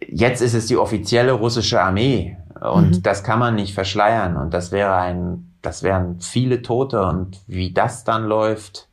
Jetzt 0.08 0.42
ist 0.42 0.54
es 0.54 0.68
die 0.68 0.78
offizielle 0.78 1.32
russische 1.32 1.82
Armee 1.82 2.38
und 2.62 2.92
mhm. 2.92 3.04
das 3.04 3.24
kann 3.24 3.40
man 3.40 3.56
nicht 3.56 3.74
verschleiern 3.74 4.38
und 4.38 4.54
das 4.54 4.72
wäre 4.72 4.96
ein, 4.96 5.52
das 5.62 5.84
wären 5.84 6.22
viele 6.22 6.62
Tote 6.62 7.04
und 7.04 7.40
wie 7.48 7.74
das 7.74 8.04
dann 8.04 8.26
läuft, 8.26 8.88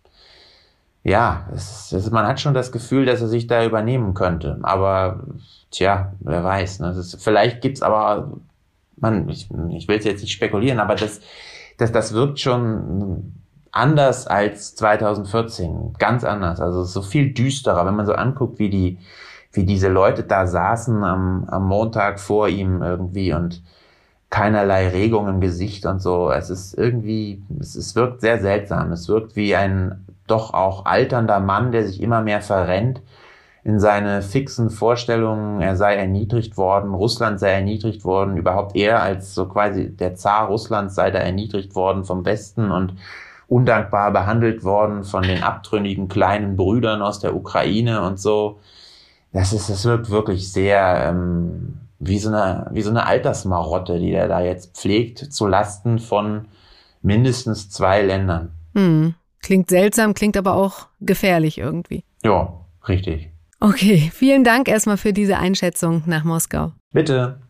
ja, 1.04 1.46
es, 1.54 1.92
es, 1.92 2.10
man 2.10 2.26
hat 2.26 2.40
schon 2.40 2.54
das 2.54 2.72
Gefühl, 2.72 3.06
dass 3.06 3.20
er 3.20 3.28
sich 3.28 3.46
da 3.46 3.64
übernehmen 3.64 4.14
könnte, 4.14 4.58
aber 4.62 5.20
Tja, 5.70 6.14
wer 6.20 6.42
weiß. 6.44 6.80
Ne? 6.80 6.90
Ist, 6.90 7.22
vielleicht 7.22 7.60
gibt's 7.60 7.82
aber, 7.82 8.32
man, 8.96 9.28
ich, 9.28 9.48
ich 9.70 9.88
will 9.88 10.00
jetzt 10.00 10.22
nicht 10.22 10.32
spekulieren, 10.32 10.80
aber 10.80 10.94
das, 10.94 11.20
das, 11.76 11.92
das 11.92 12.14
wirkt 12.14 12.40
schon 12.40 13.34
anders 13.70 14.26
als 14.26 14.74
2014, 14.76 15.94
ganz 15.98 16.24
anders. 16.24 16.60
Also 16.60 16.84
so 16.84 17.02
viel 17.02 17.32
düsterer, 17.32 17.84
wenn 17.86 17.96
man 17.96 18.06
so 18.06 18.14
anguckt, 18.14 18.58
wie 18.58 18.70
die, 18.70 18.98
wie 19.58 19.64
diese 19.64 19.88
Leute 19.88 20.22
da 20.22 20.46
saßen 20.46 21.02
am, 21.02 21.44
am 21.50 21.66
Montag 21.66 22.20
vor 22.20 22.48
ihm 22.48 22.80
irgendwie 22.80 23.32
und 23.32 23.60
keinerlei 24.30 24.86
Regung 24.88 25.28
im 25.28 25.40
Gesicht 25.40 25.84
und 25.84 26.00
so. 26.00 26.30
Es 26.30 26.48
ist 26.48 26.78
irgendwie, 26.78 27.42
es, 27.58 27.74
es 27.74 27.96
wirkt 27.96 28.20
sehr 28.20 28.38
seltsam. 28.38 28.92
Es 28.92 29.08
wirkt 29.08 29.34
wie 29.34 29.56
ein 29.56 30.06
doch 30.28 30.54
auch 30.54 30.86
alternder 30.86 31.40
Mann, 31.40 31.72
der 31.72 31.84
sich 31.84 32.00
immer 32.00 32.22
mehr 32.22 32.40
verrennt 32.40 33.02
in 33.64 33.80
seine 33.80 34.22
fixen 34.22 34.70
Vorstellungen, 34.70 35.60
er 35.60 35.74
sei 35.74 35.96
erniedrigt 35.96 36.56
worden, 36.56 36.94
Russland 36.94 37.40
sei 37.40 37.50
erniedrigt 37.50 38.04
worden, 38.04 38.36
überhaupt 38.36 38.76
er 38.76 39.02
als 39.02 39.34
so 39.34 39.46
quasi 39.46 39.90
der 39.90 40.14
Zar 40.14 40.46
Russlands 40.46 40.94
sei 40.94 41.10
da 41.10 41.18
erniedrigt 41.18 41.74
worden 41.74 42.04
vom 42.04 42.24
Westen 42.24 42.70
und 42.70 42.94
undankbar 43.48 44.12
behandelt 44.12 44.62
worden 44.62 45.02
von 45.02 45.24
den 45.24 45.42
abtrünnigen 45.42 46.06
kleinen 46.06 46.56
Brüdern 46.56 47.02
aus 47.02 47.18
der 47.18 47.34
Ukraine 47.34 48.02
und 48.02 48.20
so. 48.20 48.60
Das 49.32 49.52
ist, 49.52 49.68
das 49.68 49.84
wirkt 49.84 50.10
wirklich 50.10 50.50
sehr 50.50 51.08
ähm, 51.08 51.80
wie 51.98 52.18
so 52.18 52.28
eine, 52.28 52.68
wie 52.72 52.82
so 52.82 52.90
eine 52.90 53.06
Altersmarotte, 53.06 53.98
die 53.98 54.12
er 54.12 54.28
da 54.28 54.40
jetzt 54.40 54.76
pflegt, 54.76 55.32
zu 55.32 55.46
Lasten 55.46 55.98
von 55.98 56.46
mindestens 57.02 57.70
zwei 57.70 58.02
Ländern. 58.02 58.52
Hm. 58.74 59.14
Klingt 59.42 59.70
seltsam, 59.70 60.14
klingt 60.14 60.36
aber 60.36 60.54
auch 60.54 60.88
gefährlich 61.00 61.58
irgendwie. 61.58 62.04
Ja, 62.24 62.64
richtig. 62.88 63.30
Okay, 63.60 64.10
vielen 64.14 64.44
Dank 64.44 64.68
erstmal 64.68 64.96
für 64.96 65.12
diese 65.12 65.38
Einschätzung 65.38 66.02
nach 66.06 66.24
Moskau. 66.24 66.72
Bitte. 66.92 67.40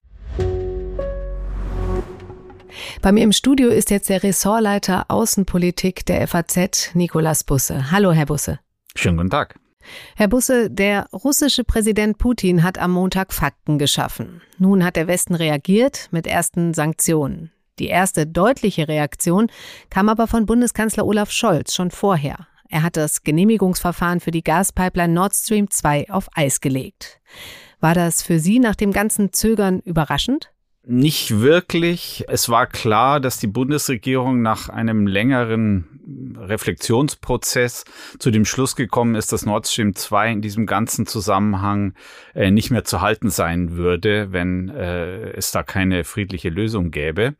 Bei 3.02 3.12
mir 3.12 3.24
im 3.24 3.32
Studio 3.32 3.68
ist 3.68 3.90
jetzt 3.90 4.08
der 4.08 4.22
Ressortleiter 4.22 5.06
Außenpolitik 5.08 6.06
der 6.06 6.26
FAZ, 6.26 6.94
Nikolas 6.94 7.44
Busse. 7.44 7.90
Hallo, 7.90 8.12
Herr 8.12 8.26
Busse. 8.26 8.58
Schönen 8.94 9.16
guten 9.16 9.30
Tag. 9.30 9.58
Herr 10.16 10.28
Busse, 10.28 10.70
der 10.70 11.06
russische 11.12 11.64
Präsident 11.64 12.18
Putin 12.18 12.62
hat 12.62 12.78
am 12.78 12.92
Montag 12.92 13.32
Fakten 13.32 13.78
geschaffen. 13.78 14.42
Nun 14.58 14.84
hat 14.84 14.96
der 14.96 15.06
Westen 15.06 15.34
reagiert 15.34 16.08
mit 16.10 16.26
ersten 16.26 16.74
Sanktionen. 16.74 17.52
Die 17.78 17.86
erste 17.86 18.26
deutliche 18.26 18.88
Reaktion 18.88 19.48
kam 19.90 20.08
aber 20.08 20.26
von 20.26 20.46
Bundeskanzler 20.46 21.06
Olaf 21.06 21.30
Scholz 21.30 21.74
schon 21.74 21.90
vorher. 21.90 22.46
Er 22.68 22.82
hat 22.82 22.96
das 22.96 23.22
Genehmigungsverfahren 23.22 24.20
für 24.20 24.30
die 24.30 24.42
Gaspipeline 24.42 25.12
Nord 25.12 25.34
Stream 25.34 25.70
2 25.70 26.10
auf 26.10 26.28
Eis 26.34 26.60
gelegt. 26.60 27.20
War 27.80 27.94
das 27.94 28.22
für 28.22 28.40
Sie 28.40 28.58
nach 28.58 28.74
dem 28.74 28.92
ganzen 28.92 29.32
Zögern 29.32 29.80
überraschend? 29.80 30.50
Nicht 30.90 31.42
wirklich. 31.42 32.24
Es 32.28 32.48
war 32.48 32.66
klar, 32.66 33.20
dass 33.20 33.38
die 33.38 33.46
Bundesregierung 33.46 34.40
nach 34.40 34.70
einem 34.70 35.06
längeren 35.06 35.84
Reflexionsprozess 36.38 37.84
zu 38.18 38.30
dem 38.30 38.46
Schluss 38.46 38.74
gekommen 38.74 39.14
ist, 39.14 39.30
dass 39.30 39.44
Nord 39.44 39.68
Stream 39.68 39.94
2 39.94 40.32
in 40.32 40.40
diesem 40.40 40.64
ganzen 40.64 41.06
Zusammenhang 41.06 41.92
äh, 42.34 42.50
nicht 42.50 42.70
mehr 42.70 42.84
zu 42.84 43.02
halten 43.02 43.28
sein 43.28 43.76
würde, 43.76 44.32
wenn 44.32 44.70
äh, 44.70 45.30
es 45.32 45.50
da 45.50 45.62
keine 45.62 46.04
friedliche 46.04 46.48
Lösung 46.48 46.90
gäbe. 46.90 47.34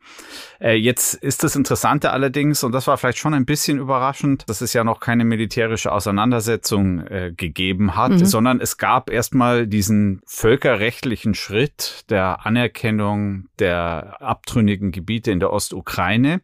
Äh, 0.59 0.75
jetzt 0.75 1.15
ist 1.15 1.43
das 1.43 1.55
Interessante 1.55 2.11
allerdings, 2.11 2.63
und 2.63 2.71
das 2.71 2.85
war 2.85 2.97
vielleicht 2.97 3.17
schon 3.17 3.33
ein 3.33 3.45
bisschen 3.45 3.79
überraschend, 3.79 4.47
dass 4.47 4.61
es 4.61 4.73
ja 4.73 4.83
noch 4.83 4.99
keine 4.99 5.25
militärische 5.25 5.91
Auseinandersetzung 5.91 6.99
äh, 7.07 7.33
gegeben 7.35 7.95
hat, 7.95 8.11
mhm. 8.11 8.25
sondern 8.25 8.61
es 8.61 8.77
gab 8.77 9.09
erstmal 9.09 9.65
diesen 9.65 10.21
völkerrechtlichen 10.27 11.33
Schritt 11.33 12.05
der 12.11 12.45
Anerkennung 12.45 13.38
der 13.59 14.21
abtrünnigen 14.21 14.91
Gebiete 14.91 15.31
in 15.31 15.39
der 15.39 15.51
Ostukraine. 15.51 16.41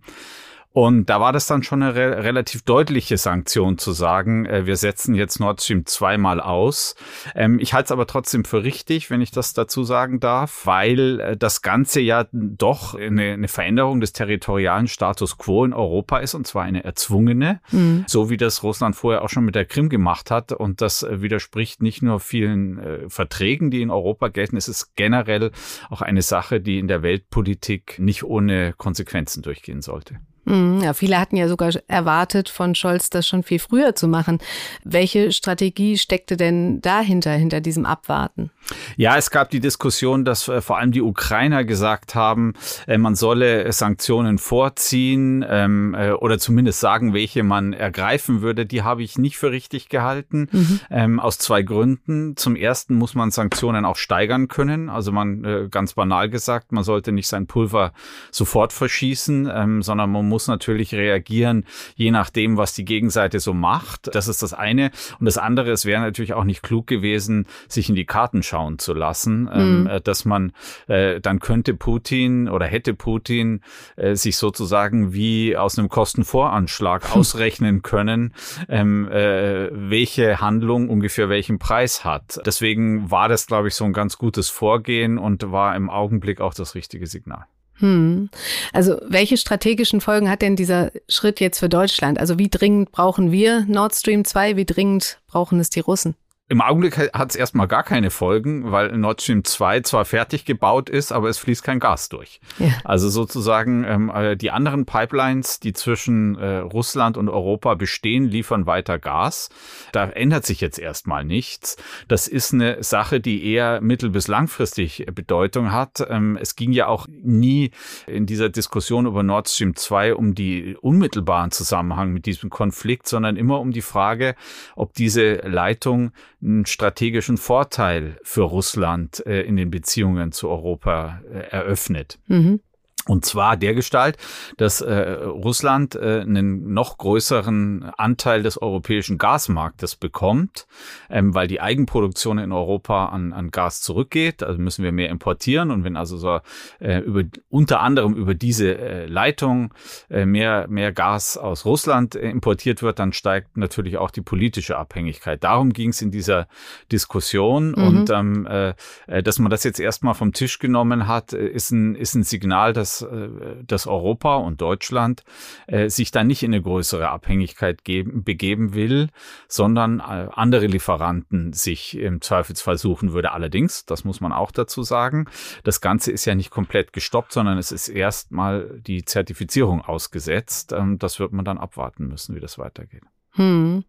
Und 0.75 1.09
da 1.09 1.21
war 1.21 1.31
das 1.31 1.47
dann 1.47 1.63
schon 1.63 1.81
eine 1.81 1.95
re 1.95 2.21
relativ 2.25 2.63
deutliche 2.63 3.15
Sanktion 3.15 3.77
zu 3.77 3.93
sagen, 3.93 4.45
äh, 4.45 4.65
wir 4.65 4.75
setzen 4.75 5.15
jetzt 5.15 5.39
Nord 5.39 5.61
Stream 5.61 5.85
zweimal 5.85 6.41
aus. 6.41 6.95
Ähm, 7.33 7.59
ich 7.59 7.73
halte 7.73 7.85
es 7.85 7.91
aber 7.93 8.07
trotzdem 8.07 8.43
für 8.43 8.61
richtig, 8.65 9.09
wenn 9.09 9.21
ich 9.21 9.31
das 9.31 9.53
dazu 9.53 9.85
sagen 9.85 10.19
darf, 10.19 10.65
weil 10.65 11.21
äh, 11.21 11.37
das 11.37 11.61
Ganze 11.61 12.01
ja 12.01 12.25
doch 12.33 12.93
eine, 12.93 13.31
eine, 13.31 13.47
Veränderung 13.47 14.01
des 14.01 14.11
territorialen 14.11 14.89
Status 14.89 15.37
quo 15.37 15.63
in 15.63 15.71
Europa 15.71 16.17
ist 16.17 16.33
und 16.33 16.45
zwar 16.45 16.63
eine 16.63 16.83
erzwungene, 16.83 17.61
mhm. 17.71 18.03
so 18.05 18.29
wie 18.29 18.35
das 18.35 18.61
Russland 18.61 18.97
vorher 18.97 19.23
auch 19.23 19.29
schon 19.29 19.45
mit 19.45 19.55
der 19.55 19.63
Krim 19.63 19.87
gemacht 19.87 20.29
hat. 20.29 20.51
Und 20.51 20.81
das 20.81 21.03
äh, 21.03 21.21
widerspricht 21.21 21.81
nicht 21.81 22.01
nur 22.01 22.19
vielen 22.19 22.79
äh, 22.79 23.09
Verträgen, 23.09 23.71
die 23.71 23.81
in 23.81 23.91
Europa 23.91 24.27
gelten, 24.27 24.57
es 24.57 24.67
ist 24.67 24.97
generell 24.97 25.51
auch 25.89 26.01
eine 26.01 26.21
Sache, 26.21 26.59
die 26.59 26.79
in 26.79 26.89
der 26.89 27.01
Weltpolitik 27.01 27.97
nicht 27.97 28.25
ohne 28.25 28.73
Konsequenzen 28.73 29.41
durchgehen 29.41 29.81
sollte. 29.81 30.19
Mhm, 30.45 30.81
ja, 30.81 30.93
viele 30.93 31.19
hatten 31.19 31.35
ja 31.35 31.47
sogar 31.47 31.71
erwartet 31.87 32.49
von 32.49 32.75
Scholz, 32.75 33.09
das 33.09 33.27
schon 33.27 33.43
viel 33.43 33.59
früher 33.59 33.95
zu 33.95 34.07
machen. 34.07 34.39
Welche 34.83 35.31
Strategie 35.31 35.97
steckte 35.97 36.37
denn 36.37 36.81
dahinter, 36.81 37.31
hinter 37.31 37.61
diesem 37.61 37.85
Abwarten? 37.85 38.51
Ja, 38.95 39.17
es 39.17 39.31
gab 39.31 39.49
die 39.49 39.59
Diskussion, 39.59 40.25
dass 40.25 40.47
äh, 40.47 40.61
vor 40.61 40.77
allem 40.77 40.91
die 40.91 41.01
Ukrainer 41.01 41.63
gesagt 41.63 42.15
haben, 42.15 42.53
äh, 42.87 42.97
man 42.97 43.15
solle 43.15 43.71
Sanktionen 43.71 44.37
vorziehen 44.37 45.45
ähm, 45.47 45.95
äh, 45.95 46.11
oder 46.11 46.39
zumindest 46.39 46.79
sagen, 46.79 47.13
welche 47.13 47.43
man 47.43 47.73
ergreifen 47.73 48.41
würde. 48.41 48.65
Die 48.65 48.83
habe 48.83 49.03
ich 49.03 49.17
nicht 49.17 49.37
für 49.37 49.51
richtig 49.51 49.89
gehalten, 49.89 50.47
mhm. 50.51 50.79
ähm, 50.89 51.19
aus 51.19 51.37
zwei 51.37 51.63
Gründen. 51.63 52.37
Zum 52.37 52.55
ersten 52.55 52.95
muss 52.95 53.15
man 53.15 53.31
Sanktionen 53.31 53.85
auch 53.85 53.97
steigern 53.97 54.47
können. 54.47 54.89
Also 54.89 55.11
man, 55.11 55.43
äh, 55.43 55.67
ganz 55.69 55.93
banal 55.93 56.29
gesagt, 56.29 56.71
man 56.71 56.83
sollte 56.83 57.11
nicht 57.11 57.27
sein 57.27 57.47
Pulver 57.47 57.93
sofort 58.31 58.73
verschießen, 58.73 59.49
ähm, 59.53 59.81
sondern 59.81 60.11
man 60.11 60.27
muss 60.27 60.34
natürlich 60.47 60.93
reagieren, 60.93 61.65
je 61.95 62.11
nachdem, 62.11 62.57
was 62.57 62.73
die 62.73 62.85
Gegenseite 62.85 63.39
so 63.39 63.53
macht. 63.53 64.13
Das 64.13 64.27
ist 64.27 64.43
das 64.43 64.53
eine. 64.53 64.91
Und 65.19 65.25
das 65.25 65.37
andere, 65.37 65.71
es 65.71 65.85
wäre 65.85 66.01
natürlich 66.01 66.33
auch 66.33 66.43
nicht 66.43 66.63
klug 66.63 66.87
gewesen, 66.87 67.47
sich 67.67 67.89
in 67.89 67.95
die 67.95 68.05
Karten 68.05 68.43
schauen 68.43 68.79
zu 68.79 68.93
lassen, 68.93 69.49
ähm, 69.51 69.83
mhm. 69.83 69.99
dass 70.03 70.25
man 70.25 70.51
äh, 70.87 71.19
dann 71.21 71.39
könnte 71.39 71.73
Putin 71.73 72.49
oder 72.49 72.65
hätte 72.65 72.93
Putin 72.93 73.61
äh, 73.95 74.15
sich 74.15 74.37
sozusagen 74.37 75.13
wie 75.13 75.57
aus 75.57 75.77
einem 75.77 75.89
Kostenvoranschlag 75.89 77.15
ausrechnen 77.15 77.81
können, 77.81 78.33
ähm, 78.69 79.07
äh, 79.09 79.69
welche 79.71 80.41
Handlung 80.41 80.89
ungefähr 80.89 81.29
welchen 81.29 81.59
Preis 81.59 82.03
hat. 82.05 82.39
Deswegen 82.45 83.11
war 83.11 83.29
das, 83.29 83.47
glaube 83.47 83.67
ich, 83.67 83.75
so 83.75 83.85
ein 83.85 83.93
ganz 83.93 84.17
gutes 84.17 84.49
Vorgehen 84.49 85.17
und 85.17 85.51
war 85.51 85.75
im 85.75 85.89
Augenblick 85.89 86.41
auch 86.41 86.53
das 86.53 86.75
richtige 86.75 87.07
Signal. 87.07 87.45
Hm. 87.79 88.29
Also 88.71 88.97
welche 89.05 89.37
strategischen 89.37 90.01
Folgen 90.01 90.29
hat 90.29 90.41
denn 90.41 90.55
dieser 90.55 90.91
Schritt 91.09 91.39
jetzt 91.39 91.59
für 91.59 91.69
Deutschland? 91.69 92.19
Also 92.19 92.39
wie 92.39 92.49
dringend 92.49 92.91
brauchen 92.91 93.31
wir 93.31 93.65
Nord 93.67 93.95
Stream 93.95 94.23
2? 94.23 94.55
Wie 94.55 94.65
dringend 94.65 95.19
brauchen 95.27 95.59
es 95.59 95.69
die 95.69 95.81
Russen? 95.81 96.15
Im 96.47 96.61
Augenblick 96.61 96.95
hat 97.11 97.31
es 97.31 97.35
erstmal 97.35 97.67
gar 97.67 97.81
keine 97.81 98.11
Folgen, 98.11 98.71
weil 98.71 98.95
Nord 98.95 99.19
Stream 99.19 99.43
2 99.43 99.79
zwar 99.79 100.05
fertig 100.05 100.45
gebaut 100.45 100.91
ist, 100.91 101.11
aber 101.11 101.27
es 101.27 101.39
fließt 101.39 101.63
kein 101.63 101.79
Gas 101.79 102.07
durch. 102.09 102.39
Ja. 102.59 102.67
Also 102.83 103.09
sozusagen 103.09 103.83
ähm, 103.83 104.11
äh, 104.13 104.37
die 104.37 104.51
anderen 104.51 104.85
Pipelines, 104.85 105.59
die 105.59 105.73
zwischen 105.73 106.37
äh, 106.37 106.57
Russland 106.57 107.17
und 107.17 107.29
Europa 107.29 107.73
bestehen, 107.73 108.25
liefern 108.25 108.67
weiter 108.67 108.99
Gas. 108.99 109.49
Da 109.91 110.07
ändert 110.07 110.45
sich 110.45 110.61
jetzt 110.61 110.77
erstmal 110.77 111.25
nichts. 111.25 111.77
Das 112.07 112.27
ist 112.27 112.53
eine 112.53 112.83
Sache, 112.83 113.19
die 113.19 113.43
eher 113.51 113.81
mittel- 113.81 114.11
bis 114.11 114.27
langfristig 114.27 115.07
Bedeutung 115.15 115.71
hat. 115.71 116.05
Ähm, 116.07 116.37
es 116.39 116.55
ging 116.55 116.73
ja 116.73 116.85
auch 116.85 117.07
nie 117.09 117.71
in 118.05 118.27
dieser 118.27 118.49
Diskussion 118.49 119.07
über 119.07 119.23
Nord 119.23 119.49
Stream 119.49 119.75
2 119.75 120.13
um 120.13 120.35
die 120.35 120.77
unmittelbaren 120.79 121.49
Zusammenhang 121.49 122.13
mit 122.13 122.27
diesem 122.27 122.51
Konflikt, 122.51 123.07
sondern 123.07 123.35
immer 123.35 123.59
um 123.59 123.71
die 123.71 123.81
Frage, 123.81 124.35
ob 124.75 124.93
diese 124.93 125.37
Leitung 125.37 126.11
einen 126.45 126.65
strategischen 126.65 127.37
Vorteil 127.37 128.17
für 128.23 128.43
Russland 128.43 129.25
äh, 129.25 129.41
in 129.41 129.55
den 129.55 129.71
Beziehungen 129.71 130.31
zu 130.31 130.49
Europa 130.49 131.21
äh, 131.29 131.39
eröffnet. 131.49 132.19
Mhm. 132.27 132.61
Und 133.07 133.23
zwar 133.23 133.55
der 133.55 133.75
Gestalt, 133.75 134.17
dass 134.57 134.81
äh, 134.81 134.93
Russland 134.93 135.95
äh, 135.95 136.21
einen 136.21 136.73
noch 136.73 136.97
größeren 136.97 137.91
Anteil 137.97 138.41
des 138.41 138.59
europäischen 138.59 139.19
Gasmarktes 139.19 139.95
bekommt, 139.95 140.65
ähm, 141.09 141.35
weil 141.35 141.47
die 141.47 141.61
Eigenproduktion 141.61 142.39
in 142.39 142.51
Europa 142.51 143.07
an, 143.07 143.31
an 143.31 143.51
Gas 143.51 143.81
zurückgeht. 143.81 144.41
Also 144.41 144.59
müssen 144.59 144.83
wir 144.83 144.91
mehr 144.91 145.09
importieren. 145.09 145.69
Und 145.69 145.83
wenn 145.83 145.97
also 145.97 146.17
so 146.17 146.39
äh, 146.79 146.99
über, 146.99 147.21
unter 147.49 147.81
anderem 147.81 148.15
über 148.15 148.33
diese 148.33 148.75
äh, 148.75 149.05
Leitung 149.05 149.71
äh, 150.09 150.25
mehr, 150.25 150.67
mehr 150.67 150.91
Gas 150.91 151.37
aus 151.37 151.63
Russland 151.65 152.15
äh, 152.15 152.27
importiert 152.27 152.81
wird, 152.81 152.97
dann 152.97 153.13
steigt 153.13 153.55
natürlich 153.55 153.97
auch 153.97 154.09
die 154.09 154.21
politische 154.21 154.77
Abhängigkeit. 154.77 155.43
Darum 155.43 155.73
ging 155.73 155.89
es 155.89 156.01
in 156.01 156.09
dieser 156.09 156.47
Diskussion. 156.91 157.69
Mhm. 157.69 157.87
Und 157.87 158.09
ähm, 158.09 158.47
äh, 158.47 158.73
äh, 159.05 159.21
dass 159.21 159.37
man 159.37 159.51
das 159.51 159.63
jetzt 159.63 159.79
erstmal 159.79 160.15
vom 160.15 160.33
Tisch 160.33 160.57
genommen 160.57 161.07
hat, 161.07 161.33
äh, 161.33 161.47
ist 161.47 161.69
ein, 161.71 161.93
ist 161.93 162.15
ein 162.15 162.23
Signal, 162.23 162.73
dass 162.73 162.94
dass, 162.95 163.01
äh, 163.01 163.63
dass 163.65 163.87
Europa 163.87 164.35
und 164.35 164.61
Deutschland 164.61 165.23
äh, 165.67 165.89
sich 165.89 166.11
da 166.11 166.23
nicht 166.23 166.43
in 166.43 166.53
eine 166.53 166.61
größere 166.61 167.09
Abhängigkeit 167.09 167.83
geben, 167.83 168.23
begeben 168.23 168.73
will, 168.73 169.09
sondern 169.47 169.99
äh, 169.99 170.27
andere 170.33 170.67
Lieferanten 170.67 171.53
sich 171.53 171.97
im 171.97 172.21
Zweifelsfall 172.21 172.77
suchen 172.77 173.13
würde. 173.13 173.31
Allerdings, 173.31 173.85
das 173.85 174.03
muss 174.03 174.21
man 174.21 174.31
auch 174.31 174.51
dazu 174.51 174.83
sagen, 174.83 175.25
das 175.63 175.81
Ganze 175.81 176.11
ist 176.11 176.25
ja 176.25 176.35
nicht 176.35 176.51
komplett 176.51 176.93
gestoppt, 176.93 177.33
sondern 177.33 177.57
es 177.57 177.71
ist 177.71 177.87
erstmal 177.87 178.79
die 178.85 179.05
Zertifizierung 179.05 179.81
ausgesetzt. 179.81 180.71
Ähm, 180.71 180.99
das 180.99 181.19
wird 181.19 181.33
man 181.33 181.45
dann 181.45 181.57
abwarten 181.57 182.07
müssen, 182.07 182.35
wie 182.35 182.39
das 182.39 182.57
weitergeht. 182.57 183.03
Hm. 183.31 183.83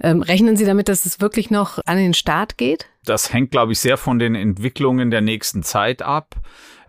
Ähm, 0.00 0.22
rechnen 0.22 0.56
Sie 0.56 0.64
damit, 0.64 0.88
dass 0.88 1.04
es 1.04 1.20
wirklich 1.20 1.50
noch 1.50 1.80
an 1.86 1.96
den 1.96 2.14
Start 2.14 2.56
geht? 2.56 2.86
Das 3.04 3.32
hängt, 3.32 3.50
glaube 3.50 3.72
ich, 3.72 3.80
sehr 3.80 3.96
von 3.96 4.18
den 4.18 4.34
Entwicklungen 4.34 5.10
der 5.10 5.20
nächsten 5.20 5.62
Zeit 5.62 6.02
ab. 6.02 6.36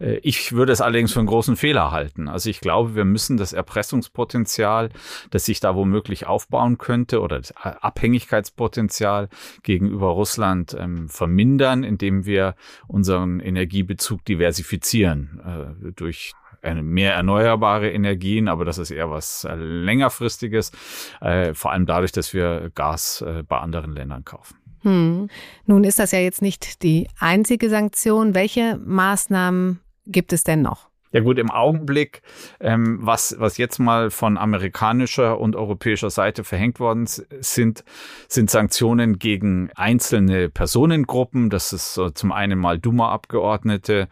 Äh, 0.02 0.20
ich 0.24 0.52
würde 0.52 0.74
es 0.74 0.82
allerdings 0.82 1.14
für 1.14 1.20
einen 1.20 1.28
großen 1.28 1.56
Fehler 1.56 1.92
halten. 1.92 2.28
Also 2.28 2.50
ich 2.50 2.60
glaube, 2.60 2.96
wir 2.96 3.06
müssen 3.06 3.38
das 3.38 3.54
Erpressungspotenzial, 3.54 4.90
das 5.30 5.46
sich 5.46 5.60
da 5.60 5.76
womöglich 5.76 6.28
aufbauen 6.28 6.78
könnte 6.78 7.22
oder 7.22 7.38
das 7.38 7.56
Abhängigkeitspotenzial 7.56 9.30
gegenüber 9.64 10.08
Russland 10.08 10.76
ähm, 10.78 11.08
vermindern, 11.08 11.84
indem 11.84 12.26
wir 12.26 12.56
unseren 12.88 13.40
Energiebezug 13.40 14.26
diversifizieren 14.26 15.42
äh, 15.46 15.92
durch 15.94 16.34
mehr 16.64 17.16
erneuerbare 17.16 17.90
Energien, 17.90 18.48
aber 18.48 18.66
das 18.66 18.78
ist 18.78 18.92
eher 18.92 19.10
was 19.10 19.46
äh, 19.46 19.56
längerfristiges, 19.56 20.72
äh, 21.20 21.56
vor 21.56 21.72
allem 21.72 21.88
dadurch, 21.88 22.12
dass 22.12 22.36
wir 22.36 22.72
Gas 22.76 23.22
äh, 23.22 23.42
bei 23.42 23.58
anderen 23.58 23.94
Ländern 23.94 24.24
kaufen. 24.24 24.61
Hm. 24.84 25.30
Nun 25.66 25.84
ist 25.84 26.00
das 26.00 26.12
ja 26.12 26.20
jetzt 26.20 26.42
nicht 26.42 26.84
die 26.84 27.08
einzige 27.20 27.70
Sanktion. 27.70 28.34
Welche 28.34 28.80
Maßnahmen 28.84 29.80
gibt 30.08 30.34
es 30.34 30.44
denn 30.44 30.62
noch? 30.62 30.92
Ja 31.14 31.20
gut, 31.20 31.40
im 31.40 31.52
Augenblick, 31.52 32.22
ähm, 32.62 33.00
was, 33.02 33.36
was 33.38 33.58
jetzt 33.58 33.80
mal 33.80 34.12
von 34.12 34.38
amerikanischer 34.38 35.40
und 35.42 35.58
europäischer 35.58 36.10
Seite 36.10 36.46
verhängt 36.46 36.80
worden 36.80 37.06
sind, 37.06 37.84
sind 38.30 38.50
Sanktionen 38.50 39.20
gegen 39.20 39.70
einzelne 39.76 40.50
Personengruppen. 40.50 41.50
Das 41.50 41.74
ist 41.74 41.94
so 41.94 42.12
zum 42.12 42.32
einen 42.32 42.58
mal 42.58 42.80
Duma-Abgeordnete, 42.80 44.08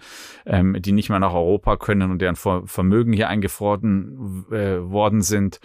ähm, 0.46 0.76
die 0.82 0.92
nicht 0.92 1.10
mehr 1.10 1.20
nach 1.20 1.34
Europa 1.34 1.78
können 1.78 2.12
und 2.12 2.22
deren 2.22 2.36
Vermögen 2.36 3.14
hier 3.14 3.30
eingefroren 3.30 4.46
äh, 4.52 4.82
worden 4.82 5.22
sind. 5.22 5.62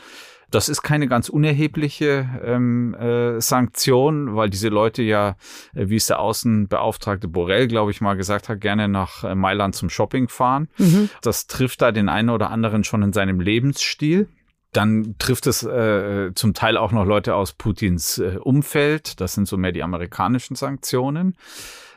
Das 0.55 0.69
ist 0.69 0.83
keine 0.83 1.09
ganz 1.09 1.29
unerhebliche 1.29 2.29
ähm, 2.45 2.95
äh, 2.95 3.41
Sanktion, 3.41 4.37
weil 4.37 4.51
diese 4.51 4.69
Leute 4.69 5.03
ja, 5.03 5.31
äh, 5.75 5.89
wie 5.89 5.97
es 5.97 6.07
der 6.07 6.21
Außenbeauftragte 6.21 7.27
Borrell, 7.27 7.67
glaube 7.67 7.91
ich, 7.91 8.01
mal 8.01 8.15
gesagt 8.15 8.49
hat, 8.49 8.61
gerne 8.61 8.87
nach 8.87 9.25
äh, 9.25 9.35
Mailand 9.35 9.75
zum 9.75 9.91
Shopping 9.91 10.29
fahren. 10.29 10.69
Mhm. 10.79 11.11
Das 11.23 11.49
trifft 11.49 11.83
da 11.83 11.91
den 11.91 12.09
einen 12.09 12.31
oder 12.31 12.53
anderen 12.53 12.85
schon 12.85 13.03
in 13.03 13.13
seinem 13.13 13.41
Lebensstil. 13.41 14.29
Dann 14.71 15.17
trifft 15.19 15.49
es 15.49 15.65
äh, 15.65 16.31
zum 16.37 16.55
Teil 16.55 16.77
auch 16.77 16.93
noch 16.93 17.05
Leute 17.05 17.35
aus 17.35 17.53
Putins 17.55 18.19
äh, 18.19 18.39
Umfeld. 18.41 19.21
Das 19.21 19.35
sind 19.35 19.49
so 19.49 19.57
mehr 19.57 19.73
die 19.73 19.83
amerikanischen 19.83 20.55
Sanktionen. 20.55 21.37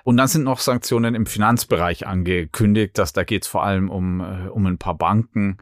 Und 0.08 0.16
dann 0.16 0.30
sind 0.30 0.46
noch 0.46 0.60
Sanktionen 0.60 1.16
im 1.16 1.26
Finanzbereich 1.26 2.08
angekündigt, 2.08 2.98
dass 2.98 3.12
da 3.12 3.26
geht 3.26 3.44
es 3.44 3.50
vor 3.50 3.66
allem 3.66 3.90
um, 3.90 4.22
äh, 4.22 4.48
um 4.48 4.66
ein 4.66 4.78
paar 4.78 4.98
Banken. 4.98 5.58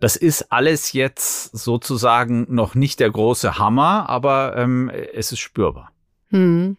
Das 0.00 0.16
ist 0.16 0.52
alles 0.52 0.92
jetzt 0.92 1.56
sozusagen 1.56 2.44
noch 2.54 2.74
nicht 2.74 3.00
der 3.00 3.10
große 3.10 3.58
Hammer, 3.58 4.06
aber 4.10 4.54
ähm, 4.54 4.90
es 4.90 5.32
ist 5.32 5.38
spürbar. 5.38 5.92
Hm. 6.30 6.76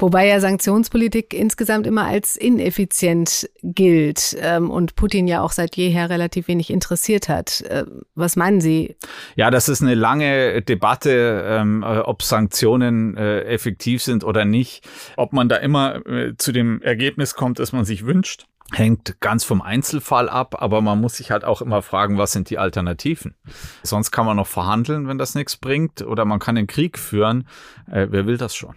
Wobei 0.00 0.26
ja 0.26 0.40
Sanktionspolitik 0.40 1.32
insgesamt 1.32 1.86
immer 1.86 2.06
als 2.06 2.34
ineffizient 2.34 3.48
gilt 3.62 4.36
ähm, 4.40 4.68
und 4.68 4.96
Putin 4.96 5.28
ja 5.28 5.42
auch 5.42 5.52
seit 5.52 5.76
jeher 5.76 6.10
relativ 6.10 6.48
wenig 6.48 6.70
interessiert 6.70 7.28
hat. 7.28 7.60
Äh, 7.62 7.84
was 8.16 8.34
meinen 8.34 8.60
Sie? 8.60 8.96
Ja, 9.36 9.52
das 9.52 9.68
ist 9.68 9.80
eine 9.80 9.94
lange 9.94 10.62
Debatte, 10.62 11.44
ähm, 11.46 11.84
äh, 11.84 11.98
ob 11.98 12.22
Sanktionen 12.22 13.16
äh, 13.16 13.42
effektiv 13.42 14.02
sind 14.02 14.24
oder 14.24 14.44
nicht. 14.44 14.84
Ob 15.16 15.32
man 15.32 15.48
da 15.48 15.56
immer 15.56 16.04
äh, 16.06 16.34
zu 16.36 16.50
dem 16.50 16.82
Ergebnis 16.82 17.34
kommt, 17.34 17.60
das 17.60 17.72
man 17.72 17.84
sich 17.84 18.06
wünscht 18.06 18.46
hängt 18.72 19.20
ganz 19.20 19.44
vom 19.44 19.62
Einzelfall 19.62 20.28
ab, 20.28 20.60
aber 20.60 20.80
man 20.80 21.00
muss 21.00 21.16
sich 21.16 21.30
halt 21.30 21.44
auch 21.44 21.62
immer 21.62 21.82
fragen, 21.82 22.18
was 22.18 22.32
sind 22.32 22.50
die 22.50 22.58
Alternativen? 22.58 23.34
Sonst 23.82 24.10
kann 24.10 24.26
man 24.26 24.36
noch 24.36 24.46
verhandeln, 24.46 25.08
wenn 25.08 25.18
das 25.18 25.34
nichts 25.34 25.56
bringt, 25.56 26.02
oder 26.02 26.24
man 26.24 26.38
kann 26.38 26.54
den 26.54 26.66
Krieg 26.66 26.98
führen. 26.98 27.46
Äh, 27.90 28.08
wer 28.10 28.26
will 28.26 28.36
das 28.36 28.54
schon? 28.54 28.74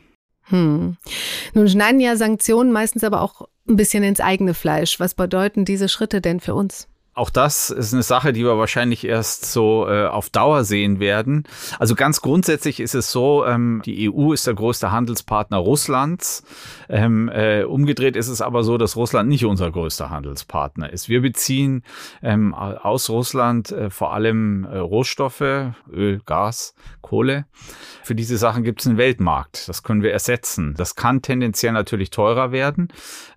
Hm. 0.47 0.97
Nun 1.53 1.69
schneiden 1.69 1.99
ja 1.99 2.15
Sanktionen 2.15 2.71
meistens 2.71 3.03
aber 3.03 3.21
auch 3.21 3.47
ein 3.67 3.77
bisschen 3.77 4.03
ins 4.03 4.19
eigene 4.19 4.53
Fleisch. 4.53 4.99
Was 4.99 5.13
bedeuten 5.13 5.65
diese 5.65 5.87
Schritte 5.87 6.21
denn 6.21 6.39
für 6.39 6.53
uns? 6.53 6.87
Auch 7.15 7.29
das 7.29 7.69
ist 7.69 7.93
eine 7.93 8.01
Sache, 8.01 8.33
die 8.33 8.43
wir 8.43 8.57
wahrscheinlich 8.57 9.05
erst 9.05 9.51
so 9.51 9.87
äh, 9.87 10.07
auf 10.07 10.31
Dauer 10.31 10.63
sehen 10.63 10.99
werden. 10.99 11.43
Also 11.77 11.93
ganz 11.93 12.21
grundsätzlich 12.21 12.79
ist 12.79 12.95
es 12.95 13.11
so, 13.11 13.45
ähm, 13.45 13.83
die 13.85 14.11
EU 14.11 14.33
ist 14.33 14.47
der 14.47 14.55
größte 14.55 14.91
Handelspartner 14.91 15.57
Russlands. 15.57 16.43
Ähm, 16.89 17.29
äh, 17.29 17.63
umgedreht 17.63 18.15
ist 18.15 18.29
es 18.29 18.41
aber 18.41 18.63
so, 18.63 18.79
dass 18.79 18.95
Russland 18.95 19.29
nicht 19.29 19.45
unser 19.45 19.69
größter 19.69 20.09
Handelspartner 20.09 20.91
ist. 20.91 21.07
Wir 21.07 21.21
beziehen 21.21 21.83
ähm, 22.23 22.55
aus 22.55 23.11
Russland 23.11 23.71
äh, 23.71 23.91
vor 23.91 24.13
allem 24.13 24.63
äh, 24.65 24.77
Rohstoffe, 24.77 25.41
Öl, 25.91 26.21
Gas, 26.25 26.73
Kohle. 27.01 27.45
Für 28.01 28.15
diese 28.15 28.37
Sachen 28.37 28.63
gibt 28.63 28.81
es 28.81 28.87
einen 28.87 28.97
Weltmarkt. 28.97 29.69
Das 29.69 29.83
können 29.83 30.01
wir 30.01 30.11
ersetzen. 30.11 30.73
Das 30.75 30.95
kann 30.95 31.21
tendenziell 31.21 31.73
natürlich 31.73 32.09
teurer 32.09 32.51
werden, 32.51 32.87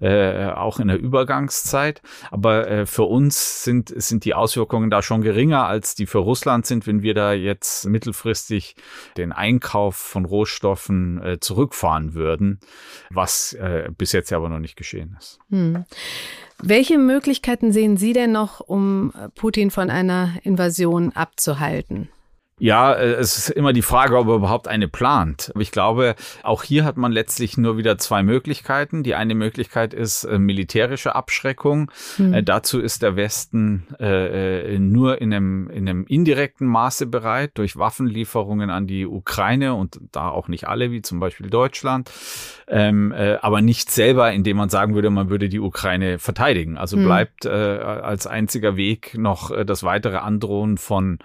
äh, 0.01 0.47
auch 0.47 0.81
in 0.81 0.89
der 0.89 0.99
Übergangszeit. 0.99 2.01
Aber 2.31 2.69
äh, 2.69 2.87
für 2.87 3.03
uns 3.03 3.66
sind, 3.67 3.93
sind 3.95 4.25
die 4.25 4.33
Auswirkungen 4.33 4.89
da 4.89 5.03
schon 5.03 5.21
geringer, 5.21 5.67
als 5.67 5.95
die 5.95 6.07
für 6.07 6.19
Russland 6.19 6.65
sind, 6.65 6.87
wenn 6.87 7.03
wir 7.03 7.13
da 7.13 7.35
jetzt 7.35 7.85
mittelfristig 7.85 8.77
den 9.19 9.33
Einkauf 9.33 9.97
von 9.97 10.25
Rohstoffen 10.25 11.23
äh, 11.23 11.41
zurückfahren 11.41 12.15
würden, 12.15 12.61
was 13.11 13.53
äh, 13.53 13.91
bis 13.97 14.13
jetzt 14.13 14.33
aber 14.33 14.49
noch 14.49 14.61
nicht 14.61 14.77
geschehen 14.77 15.15
ist. 15.19 15.39
Hm. 15.51 15.85
Welche 16.63 16.97
Möglichkeiten 16.97 17.71
sehen 17.71 17.99
Sie 17.99 18.15
denn 18.15 18.33
noch, 18.33 18.61
um 18.61 19.13
Putin 19.35 19.71
von 19.71 19.91
einer 19.91 20.31
Invasion 20.43 21.13
abzuhalten? 21.13 22.09
Ja, 22.59 22.95
äh, 22.95 23.13
es 23.13 23.37
ist 23.37 23.51
immer 23.51 23.75
die 23.75 23.83
Frage, 23.83 24.17
ob 24.17 24.29
er 24.29 24.37
überhaupt 24.37 24.67
eine 24.67 24.89
plant. 24.89 25.51
Aber 25.55 25.61
ich 25.61 25.73
glaube, 25.73 26.15
auch 26.43 26.63
hier 26.63 26.87
hat 26.87 26.97
man 26.97 27.13
letztlich 27.13 27.59
nur 27.59 27.77
wieder 27.77 27.99
zwei 27.99 28.23
Möglichkeiten. 28.23 29.03
Die 29.03 29.15
eine 29.15 29.35
Möglichkeit 29.35 29.93
ist 29.93 30.25
äh, 30.25 30.39
militärische 30.39 31.15
Abschreckung. 31.15 31.91
Mhm. 32.17 32.33
Äh, 32.33 32.43
dazu 32.43 32.81
ist 32.81 33.03
der 33.03 33.15
Westen 33.15 33.87
äh, 34.01 34.75
äh, 34.75 34.79
nur 34.79 35.21
in 35.21 35.35
einem, 35.35 35.69
in 35.69 35.87
einem 35.87 36.07
indirekten 36.07 36.67
Maße 36.67 37.07
bereit, 37.07 37.51
durch 37.55 37.77
Waffenlieferungen 37.77 38.71
an 38.71 38.87
die 38.87 39.05
Ukraine 39.05 39.75
und 39.75 40.01
da 40.13 40.31
auch 40.31 40.49
nicht 40.49 40.67
alle, 40.67 40.91
wie 40.91 41.03
zum 41.03 41.21
Beispiel 41.21 41.51
Deutschland, 41.51 42.11
ähm, 42.69 43.13
äh, 43.13 43.35
aber 43.43 43.61
nicht 43.61 43.91
selber, 43.91 44.33
indem 44.33 44.57
man 44.57 44.71
sagen 44.71 44.95
würde, 44.95 45.11
man 45.11 45.29
würde 45.29 45.51
die 45.51 45.61
Ukraine 45.61 46.19
verteidigen. 46.19 46.79
Also 46.79 46.97
mhm. 46.97 47.05
bleibt 47.05 47.47
als 47.47 48.27
einziger 48.27 48.77
Weg 48.77 49.17
noch 49.19 49.65
das 49.65 49.83
weitere 49.83 50.17
Androhen 50.17 50.79
von 50.79 51.19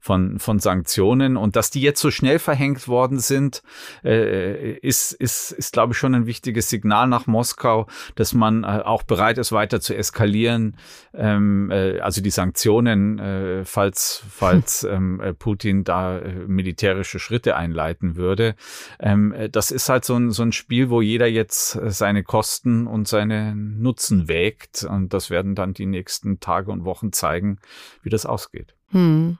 von, 0.00 0.38
von 0.38 0.58
Sanktionen. 0.58 1.36
Und 1.36 1.56
dass 1.56 1.70
die 1.70 1.82
jetzt 1.82 2.00
so 2.00 2.10
schnell 2.10 2.38
verhängt 2.38 2.88
worden 2.88 3.18
sind, 3.18 3.62
äh, 4.02 4.72
ist, 4.78 5.12
ist, 5.12 5.52
ist, 5.52 5.72
glaube 5.74 5.92
ich, 5.92 5.98
schon 5.98 6.14
ein 6.14 6.26
wichtiges 6.26 6.70
Signal 6.70 7.06
nach 7.06 7.26
Moskau, 7.26 7.86
dass 8.14 8.32
man 8.32 8.64
äh, 8.64 8.82
auch 8.84 9.02
bereit 9.02 9.38
ist, 9.38 9.52
weiter 9.52 9.80
zu 9.80 9.94
eskalieren. 9.94 10.76
Ähm, 11.12 11.70
äh, 11.70 12.00
also 12.00 12.22
die 12.22 12.30
Sanktionen, 12.30 13.18
äh, 13.18 13.64
falls, 13.64 14.24
falls 14.28 14.84
ähm, 14.84 15.20
äh, 15.20 15.34
Putin 15.34 15.84
da 15.84 16.18
äh, 16.18 16.46
militärische 16.46 17.18
Schritte 17.18 17.56
einleiten 17.56 18.16
würde. 18.16 18.54
Ähm, 18.98 19.32
äh, 19.32 19.50
das 19.50 19.70
ist 19.70 19.88
halt 19.90 20.06
so 20.06 20.16
ein, 20.16 20.30
so 20.30 20.42
ein 20.42 20.52
Spiel, 20.52 20.88
wo 20.88 21.02
jeder 21.02 21.26
jetzt 21.26 21.78
seine 21.88 22.22
Kosten 22.22 22.86
und 22.86 23.06
seine 23.06 23.54
Nutzen 23.54 24.28
wägt. 24.28 24.82
Und 24.84 25.12
das 25.12 25.28
werden 25.28 25.54
dann 25.54 25.74
die 25.74 25.86
nächsten 25.86 26.40
Tage 26.40 26.70
und 26.70 26.84
Wochen 26.86 27.12
zeigen, 27.12 27.58
wie 28.02 28.08
das 28.08 28.24
ausgeht. 28.24 28.74
Hm. 28.92 29.38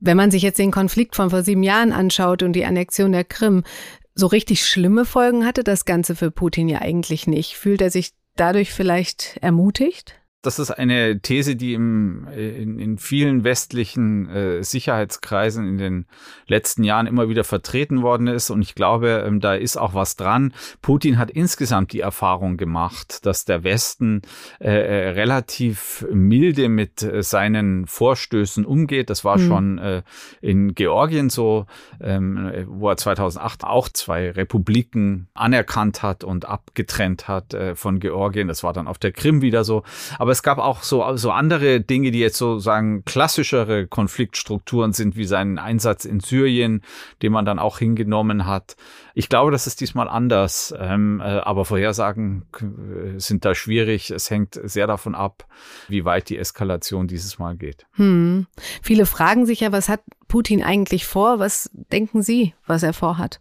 Wenn 0.00 0.16
man 0.16 0.30
sich 0.30 0.42
jetzt 0.42 0.58
den 0.58 0.70
Konflikt 0.70 1.16
von 1.16 1.30
vor 1.30 1.42
sieben 1.42 1.62
Jahren 1.62 1.92
anschaut 1.92 2.42
und 2.42 2.54
die 2.54 2.64
Annexion 2.64 3.12
der 3.12 3.24
Krim, 3.24 3.64
so 4.14 4.26
richtig 4.26 4.66
schlimme 4.66 5.04
Folgen 5.04 5.46
hatte 5.46 5.64
das 5.64 5.84
Ganze 5.84 6.14
für 6.14 6.30
Putin 6.30 6.68
ja 6.68 6.80
eigentlich 6.80 7.26
nicht. 7.26 7.56
Fühlt 7.56 7.80
er 7.80 7.90
sich 7.90 8.12
dadurch 8.36 8.72
vielleicht 8.72 9.38
ermutigt? 9.40 10.19
Das 10.42 10.58
ist 10.58 10.70
eine 10.70 11.20
These, 11.20 11.54
die 11.54 11.74
im, 11.74 12.26
in, 12.28 12.78
in 12.78 12.96
vielen 12.96 13.44
westlichen 13.44 14.26
äh, 14.30 14.62
Sicherheitskreisen 14.62 15.68
in 15.68 15.76
den 15.76 16.06
letzten 16.46 16.82
Jahren 16.82 17.06
immer 17.06 17.28
wieder 17.28 17.44
vertreten 17.44 18.00
worden 18.00 18.26
ist. 18.26 18.48
Und 18.48 18.62
ich 18.62 18.74
glaube, 18.74 19.22
ähm, 19.26 19.40
da 19.40 19.54
ist 19.54 19.76
auch 19.76 19.92
was 19.92 20.16
dran. 20.16 20.54
Putin 20.80 21.18
hat 21.18 21.30
insgesamt 21.30 21.92
die 21.92 22.00
Erfahrung 22.00 22.56
gemacht, 22.56 23.26
dass 23.26 23.44
der 23.44 23.64
Westen 23.64 24.22
äh, 24.60 24.70
äh 24.70 25.08
relativ 25.10 26.06
milde 26.10 26.70
mit 26.70 27.02
äh, 27.02 27.22
seinen 27.22 27.86
Vorstößen 27.86 28.64
umgeht. 28.64 29.10
Das 29.10 29.26
war 29.26 29.36
mhm. 29.36 29.46
schon 29.46 29.78
äh, 29.78 30.02
in 30.40 30.74
Georgien 30.74 31.28
so, 31.28 31.66
ähm, 32.00 32.50
wo 32.66 32.88
er 32.88 32.96
2008 32.96 33.64
auch 33.64 33.90
zwei 33.90 34.30
Republiken 34.30 35.28
anerkannt 35.34 36.02
hat 36.02 36.24
und 36.24 36.46
abgetrennt 36.46 37.28
hat 37.28 37.52
äh, 37.52 37.74
von 37.74 38.00
Georgien. 38.00 38.48
Das 38.48 38.62
war 38.62 38.72
dann 38.72 38.86
auf 38.86 38.96
der 38.96 39.12
Krim 39.12 39.42
wieder 39.42 39.64
so. 39.64 39.82
Aber 40.18 40.29
aber 40.30 40.34
es 40.34 40.44
gab 40.44 40.58
auch 40.58 40.84
so, 40.84 41.16
so 41.16 41.32
andere 41.32 41.80
Dinge, 41.80 42.12
die 42.12 42.20
jetzt 42.20 42.38
sozusagen 42.38 43.04
klassischere 43.04 43.88
Konfliktstrukturen 43.88 44.92
sind, 44.92 45.16
wie 45.16 45.24
seinen 45.24 45.58
Einsatz 45.58 46.04
in 46.04 46.20
Syrien, 46.20 46.82
den 47.20 47.32
man 47.32 47.44
dann 47.44 47.58
auch 47.58 47.80
hingenommen 47.80 48.46
hat. 48.46 48.76
Ich 49.14 49.28
glaube, 49.28 49.50
das 49.50 49.66
ist 49.66 49.80
diesmal 49.80 50.08
anders. 50.08 50.72
Ähm, 50.78 51.20
äh, 51.20 51.24
aber 51.24 51.64
Vorhersagen 51.64 52.44
äh, 52.60 53.18
sind 53.18 53.44
da 53.44 53.56
schwierig. 53.56 54.12
Es 54.12 54.30
hängt 54.30 54.60
sehr 54.62 54.86
davon 54.86 55.16
ab, 55.16 55.48
wie 55.88 56.04
weit 56.04 56.28
die 56.28 56.38
Eskalation 56.38 57.08
dieses 57.08 57.40
Mal 57.40 57.56
geht. 57.56 57.86
Hm. 57.94 58.46
Viele 58.82 59.06
fragen 59.06 59.46
sich 59.46 59.58
ja, 59.58 59.72
was 59.72 59.88
hat 59.88 60.02
Putin 60.28 60.62
eigentlich 60.62 61.06
vor? 61.06 61.40
Was 61.40 61.70
denken 61.72 62.22
Sie, 62.22 62.54
was 62.68 62.84
er 62.84 62.92
vorhat? 62.92 63.40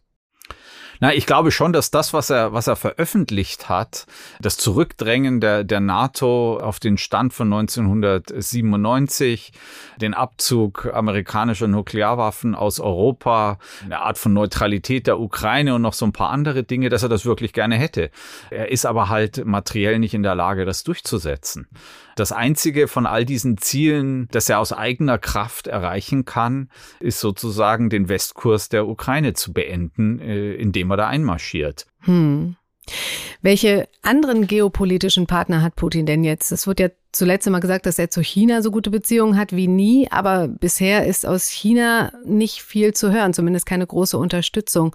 Na, 1.01 1.13
ich 1.13 1.25
glaube 1.25 1.51
schon, 1.51 1.71
dass 1.71 1.91
das, 1.91 2.11
was 2.13 2.29
er, 2.29 2.51
was 2.51 2.67
er 2.67 2.75
veröffentlicht 2.75 3.69
hat, 3.69 4.05
das 4.41 4.57
Zurückdrängen 4.57 5.39
der, 5.39 5.63
der 5.63 5.79
NATO 5.79 6.59
auf 6.59 6.81
den 6.81 6.97
Stand 6.97 7.33
von 7.33 7.53
1997, 7.53 9.53
den 10.01 10.13
Abzug 10.13 10.91
amerikanischer 10.93 11.67
Nuklearwaffen 11.67 12.53
aus 12.53 12.81
Europa, 12.81 13.59
eine 13.85 14.01
Art 14.01 14.17
von 14.17 14.33
Neutralität 14.33 15.07
der 15.07 15.21
Ukraine 15.21 15.75
und 15.75 15.81
noch 15.81 15.93
so 15.93 16.05
ein 16.05 16.11
paar 16.11 16.31
andere 16.31 16.63
Dinge, 16.63 16.89
dass 16.89 17.03
er 17.03 17.09
das 17.09 17.25
wirklich 17.25 17.53
gerne 17.53 17.77
hätte. 17.77 18.11
Er 18.49 18.69
ist 18.69 18.85
aber 18.85 19.07
halt 19.07 19.45
materiell 19.45 19.99
nicht 19.99 20.13
in 20.13 20.23
der 20.23 20.35
Lage, 20.35 20.65
das 20.65 20.83
durchzusetzen. 20.83 21.69
Das 22.19 22.33
einzige 22.33 22.89
von 22.89 23.05
all 23.05 23.23
diesen 23.23 23.57
Zielen, 23.57 24.27
das 24.31 24.49
er 24.49 24.59
aus 24.59 24.73
eigener 24.73 25.17
Kraft 25.17 25.67
erreichen 25.67 26.25
kann, 26.25 26.69
ist 26.99 27.21
sozusagen 27.21 27.89
den 27.89 28.09
Westkurs 28.09 28.67
der 28.67 28.87
Ukraine 28.87 29.33
zu 29.33 29.53
beenden, 29.53 30.19
äh, 30.19 30.53
indem 30.55 30.91
er 30.91 30.97
da 30.97 31.07
einmarschiert. 31.07 31.85
Hm. 32.01 32.57
Welche 33.41 33.87
anderen 34.01 34.47
geopolitischen 34.47 35.27
Partner 35.27 35.61
hat 35.61 35.77
Putin 35.77 36.05
denn 36.05 36.25
jetzt? 36.25 36.51
Es 36.51 36.67
wird 36.67 36.81
ja 36.81 36.89
zuletzt 37.13 37.47
immer 37.47 37.61
gesagt, 37.61 37.85
dass 37.85 37.99
er 37.99 38.09
zu 38.09 38.21
China 38.21 38.61
so 38.61 38.71
gute 38.71 38.89
Beziehungen 38.89 39.37
hat 39.37 39.55
wie 39.55 39.67
nie, 39.67 40.11
aber 40.11 40.49
bisher 40.49 41.05
ist 41.05 41.25
aus 41.25 41.47
China 41.47 42.11
nicht 42.25 42.61
viel 42.61 42.93
zu 42.93 43.13
hören, 43.13 43.33
zumindest 43.33 43.65
keine 43.65 43.87
große 43.87 44.17
Unterstützung. 44.17 44.93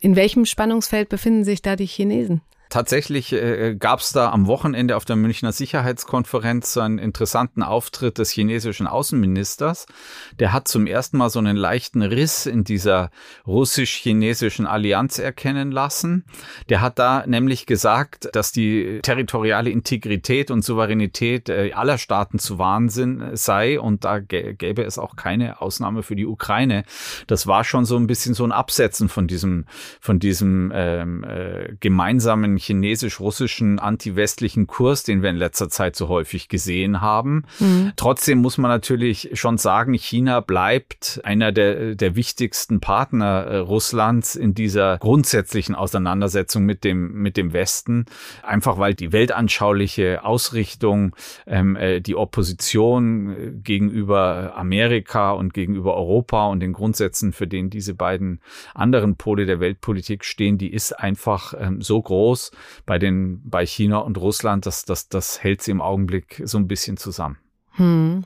In 0.00 0.16
welchem 0.16 0.46
Spannungsfeld 0.46 1.10
befinden 1.10 1.44
sich 1.44 1.60
da 1.60 1.76
die 1.76 1.86
Chinesen? 1.86 2.40
Tatsächlich 2.74 3.32
äh, 3.32 3.76
gab 3.78 4.00
es 4.00 4.10
da 4.10 4.32
am 4.32 4.48
Wochenende 4.48 4.96
auf 4.96 5.04
der 5.04 5.14
Münchner 5.14 5.52
Sicherheitskonferenz 5.52 6.76
einen 6.76 6.98
interessanten 6.98 7.62
Auftritt 7.62 8.18
des 8.18 8.32
chinesischen 8.32 8.88
Außenministers. 8.88 9.86
Der 10.40 10.52
hat 10.52 10.66
zum 10.66 10.88
ersten 10.88 11.18
Mal 11.18 11.30
so 11.30 11.38
einen 11.38 11.56
leichten 11.56 12.02
Riss 12.02 12.46
in 12.46 12.64
dieser 12.64 13.12
russisch-chinesischen 13.46 14.66
Allianz 14.66 15.20
erkennen 15.20 15.70
lassen. 15.70 16.24
Der 16.68 16.80
hat 16.80 16.98
da 16.98 17.22
nämlich 17.28 17.66
gesagt, 17.66 18.28
dass 18.32 18.50
die 18.50 18.98
territoriale 19.02 19.70
Integrität 19.70 20.50
und 20.50 20.64
Souveränität 20.64 21.48
äh, 21.50 21.70
aller 21.74 21.96
Staaten 21.96 22.40
zu 22.40 22.58
Wahnsinn 22.58 23.36
sei 23.36 23.78
und 23.78 24.04
da 24.04 24.18
gäbe 24.18 24.82
es 24.82 24.98
auch 24.98 25.14
keine 25.14 25.60
Ausnahme 25.62 26.02
für 26.02 26.16
die 26.16 26.26
Ukraine. 26.26 26.82
Das 27.28 27.46
war 27.46 27.62
schon 27.62 27.84
so 27.84 27.96
ein 27.96 28.08
bisschen 28.08 28.34
so 28.34 28.42
ein 28.42 28.50
Absetzen 28.50 29.08
von 29.08 29.28
diesem, 29.28 29.66
von 30.00 30.18
diesem 30.18 30.72
ähm, 30.74 31.22
äh, 31.22 31.76
gemeinsamen 31.78 32.63
chinesisch-russischen 32.64 33.78
anti-westlichen 33.78 34.66
Kurs, 34.66 35.02
den 35.02 35.22
wir 35.22 35.30
in 35.30 35.36
letzter 35.36 35.68
Zeit 35.68 35.96
so 35.96 36.08
häufig 36.08 36.48
gesehen 36.48 37.00
haben. 37.00 37.44
Mhm. 37.58 37.92
Trotzdem 37.96 38.38
muss 38.38 38.58
man 38.58 38.70
natürlich 38.70 39.30
schon 39.34 39.58
sagen, 39.58 39.94
China 39.94 40.40
bleibt 40.40 41.20
einer 41.24 41.52
der, 41.52 41.94
der 41.94 42.16
wichtigsten 42.16 42.80
Partner 42.80 43.44
äh, 43.44 43.56
Russlands 43.58 44.36
in 44.36 44.54
dieser 44.54 44.98
grundsätzlichen 44.98 45.74
Auseinandersetzung 45.74 46.64
mit 46.64 46.84
dem, 46.84 47.12
mit 47.12 47.36
dem 47.36 47.52
Westen. 47.52 48.06
Einfach 48.42 48.78
weil 48.78 48.94
die 48.94 49.12
weltanschauliche 49.12 50.24
Ausrichtung, 50.24 51.14
ähm, 51.46 51.76
äh, 51.76 52.00
die 52.00 52.16
Opposition 52.16 53.30
äh, 53.30 53.50
gegenüber 53.52 54.54
Amerika 54.56 55.32
und 55.32 55.54
gegenüber 55.54 55.96
Europa 55.96 56.46
und 56.48 56.60
den 56.60 56.72
Grundsätzen, 56.72 57.32
für 57.32 57.46
den 57.46 57.70
diese 57.70 57.94
beiden 57.94 58.40
anderen 58.74 59.16
Pole 59.16 59.46
der 59.46 59.60
Weltpolitik 59.60 60.24
stehen, 60.24 60.58
die 60.58 60.72
ist 60.72 60.92
einfach 60.92 61.54
ähm, 61.58 61.80
so 61.80 62.00
groß, 62.00 62.43
bei 62.86 62.98
den, 62.98 63.40
bei 63.44 63.66
China 63.66 63.98
und 63.98 64.18
Russland, 64.18 64.66
das, 64.66 64.84
das, 64.84 65.08
das 65.08 65.42
hält 65.42 65.62
sie 65.62 65.70
im 65.70 65.80
Augenblick 65.80 66.42
so 66.44 66.58
ein 66.58 66.68
bisschen 66.68 66.96
zusammen. 66.96 67.38
Hm. 67.76 68.24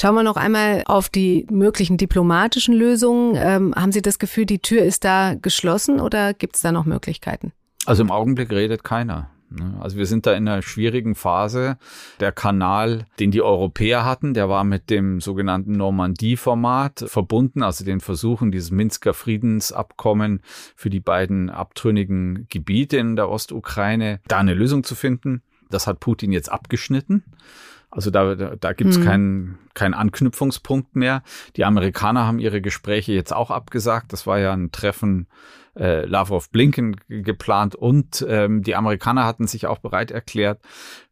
Schauen 0.00 0.14
wir 0.14 0.22
noch 0.22 0.36
einmal 0.36 0.82
auf 0.86 1.08
die 1.08 1.46
möglichen 1.50 1.98
diplomatischen 1.98 2.74
Lösungen. 2.74 3.34
Ähm, 3.36 3.74
haben 3.76 3.92
Sie 3.92 4.00
das 4.00 4.18
Gefühl, 4.18 4.46
die 4.46 4.60
Tür 4.60 4.82
ist 4.82 5.04
da 5.04 5.34
geschlossen 5.34 6.00
oder 6.00 6.32
gibt 6.32 6.56
es 6.56 6.62
da 6.62 6.72
noch 6.72 6.86
Möglichkeiten? 6.86 7.52
Also 7.84 8.02
im 8.02 8.10
Augenblick 8.10 8.50
redet 8.50 8.84
keiner. 8.84 9.30
Ne? 9.50 9.76
Also 9.80 9.96
wir 9.96 10.06
sind 10.06 10.26
da 10.26 10.32
in 10.34 10.48
einer 10.48 10.62
schwierigen 10.62 11.14
Phase. 11.14 11.78
Der 12.20 12.32
Kanal, 12.32 13.06
den 13.18 13.30
die 13.30 13.42
Europäer 13.42 14.04
hatten, 14.04 14.34
der 14.34 14.48
war 14.48 14.64
mit 14.64 14.90
dem 14.90 15.20
sogenannten 15.20 15.72
Normandie-Format 15.72 17.04
verbunden, 17.06 17.62
also 17.62 17.84
den 17.84 18.00
Versuchen, 18.00 18.50
dieses 18.50 18.70
Minsker 18.70 19.14
Friedensabkommen 19.14 20.42
für 20.76 20.90
die 20.90 21.00
beiden 21.00 21.50
abtrünnigen 21.50 22.46
Gebiete 22.48 22.98
in 22.98 23.16
der 23.16 23.28
Ostukraine, 23.28 24.20
da 24.28 24.38
eine 24.38 24.54
Lösung 24.54 24.84
zu 24.84 24.94
finden. 24.94 25.42
Das 25.70 25.86
hat 25.86 26.00
Putin 26.00 26.32
jetzt 26.32 26.50
abgeschnitten. 26.50 27.24
Also 27.90 28.10
da, 28.10 28.34
da, 28.34 28.56
da 28.56 28.72
gibt 28.72 28.90
es 28.90 28.98
mhm. 28.98 29.04
keinen 29.04 29.58
keinen 29.74 29.94
Anknüpfungspunkt 29.94 30.96
mehr. 30.96 31.22
Die 31.56 31.64
Amerikaner 31.64 32.26
haben 32.26 32.40
ihre 32.40 32.60
Gespräche 32.60 33.12
jetzt 33.12 33.32
auch 33.32 33.50
abgesagt. 33.50 34.12
Das 34.12 34.26
war 34.26 34.38
ja 34.38 34.52
ein 34.52 34.72
Treffen 34.72 35.28
äh, 35.78 36.04
Lavrov 36.04 36.50
Blinken 36.50 36.96
geplant 37.08 37.74
und 37.76 38.26
ähm, 38.28 38.62
die 38.62 38.74
Amerikaner 38.74 39.24
hatten 39.24 39.46
sich 39.46 39.66
auch 39.66 39.78
bereit 39.78 40.10
erklärt, 40.10 40.60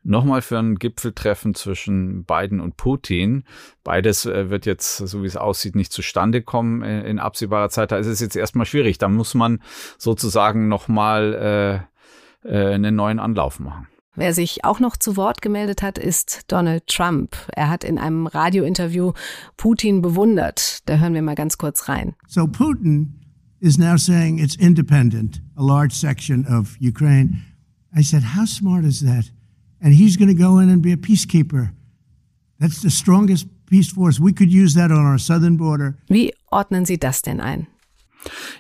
nochmal 0.02 0.42
für 0.42 0.58
ein 0.58 0.74
Gipfeltreffen 0.76 1.54
zwischen 1.54 2.24
Biden 2.24 2.60
und 2.60 2.76
Putin. 2.76 3.44
Beides 3.84 4.26
äh, 4.26 4.50
wird 4.50 4.66
jetzt, 4.66 4.96
so 4.96 5.22
wie 5.22 5.26
es 5.26 5.36
aussieht, 5.36 5.76
nicht 5.76 5.92
zustande 5.92 6.42
kommen 6.42 6.82
äh, 6.82 7.08
in 7.08 7.20
absehbarer 7.20 7.70
Zeit. 7.70 7.92
Da 7.92 7.98
ist 7.98 8.08
es 8.08 8.20
jetzt 8.20 8.36
erstmal 8.36 8.66
schwierig. 8.66 8.98
Da 8.98 9.08
muss 9.08 9.34
man 9.34 9.62
sozusagen 9.98 10.68
nochmal 10.68 11.86
äh, 12.44 12.48
äh, 12.48 12.74
einen 12.74 12.96
neuen 12.96 13.20
Anlauf 13.20 13.60
machen. 13.60 13.86
Wer 14.16 14.32
sich 14.32 14.64
auch 14.64 14.80
noch 14.80 14.96
zu 14.96 15.16
Wort 15.16 15.42
gemeldet 15.42 15.82
hat, 15.82 15.98
ist 15.98 16.44
Donald 16.48 16.86
Trump. 16.86 17.36
Er 17.54 17.68
hat 17.68 17.84
in 17.84 17.98
einem 17.98 18.26
Radiointerview 18.26 19.12
Putin 19.56 20.00
bewundert. 20.00 20.80
Da 20.88 20.96
hören 20.96 21.12
wir 21.12 21.22
mal 21.22 21.34
ganz 21.34 21.58
kurz 21.58 21.88
rein. 21.88 22.14
So 22.26 22.46
Putin 22.46 23.20
is 23.60 23.78
now 23.78 23.96
saying 23.96 24.38
it's 24.38 24.56
independent, 24.56 25.42
a 25.56 25.62
large 25.62 25.94
section 25.94 26.46
of 26.46 26.76
Ukraine. 26.80 27.42
I 27.94 28.02
said, 28.02 28.34
how 28.34 28.46
smart 28.46 28.84
is 28.84 29.00
that? 29.00 29.30
And 29.80 29.94
he's 29.94 30.16
going 30.16 30.34
to 30.34 30.42
go 30.42 30.58
in 30.58 30.70
and 30.70 30.82
be 30.82 30.92
a 30.92 30.96
peacekeeper. 30.96 31.70
That's 32.58 32.80
the 32.80 32.90
strongest 32.90 33.46
peace 33.66 33.92
force. 33.92 34.18
We 34.18 34.32
could 34.32 34.50
use 34.50 34.74
that 34.74 34.90
on 34.90 35.04
our 35.04 35.18
southern 35.18 35.58
border. 35.58 35.98
Wie 36.08 36.32
ordnen 36.50 36.86
Sie 36.86 36.98
das 36.98 37.20
denn 37.20 37.40
ein? 37.40 37.66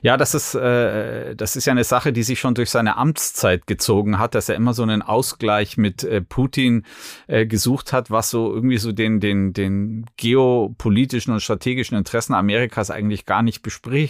Ja, 0.02 0.16
das 0.16 0.34
ist, 0.34 0.54
äh, 0.54 1.34
das 1.36 1.56
ist 1.56 1.66
ja 1.66 1.72
eine 1.72 1.84
Sache, 1.84 2.12
die 2.12 2.22
sich 2.22 2.40
schon 2.40 2.54
durch 2.54 2.70
seine 2.70 2.96
Amtszeit 2.96 3.66
gezogen 3.66 4.18
hat, 4.18 4.34
dass 4.34 4.48
er 4.48 4.56
immer 4.56 4.74
so 4.74 4.82
einen 4.82 5.02
Ausgleich 5.02 5.76
mit 5.76 6.04
äh, 6.04 6.20
Putin 6.20 6.84
äh, 7.26 7.46
gesucht 7.46 7.92
hat, 7.92 8.10
was 8.10 8.30
so 8.30 8.54
irgendwie 8.54 8.78
so 8.78 8.92
den, 8.92 9.20
den, 9.20 9.52
den 9.52 10.06
geopolitischen 10.16 11.32
und 11.32 11.40
strategischen 11.40 11.96
Interessen 11.96 12.34
Amerikas 12.34 12.90
eigentlich 12.90 13.26
gar 13.26 13.42
nicht 13.42 13.62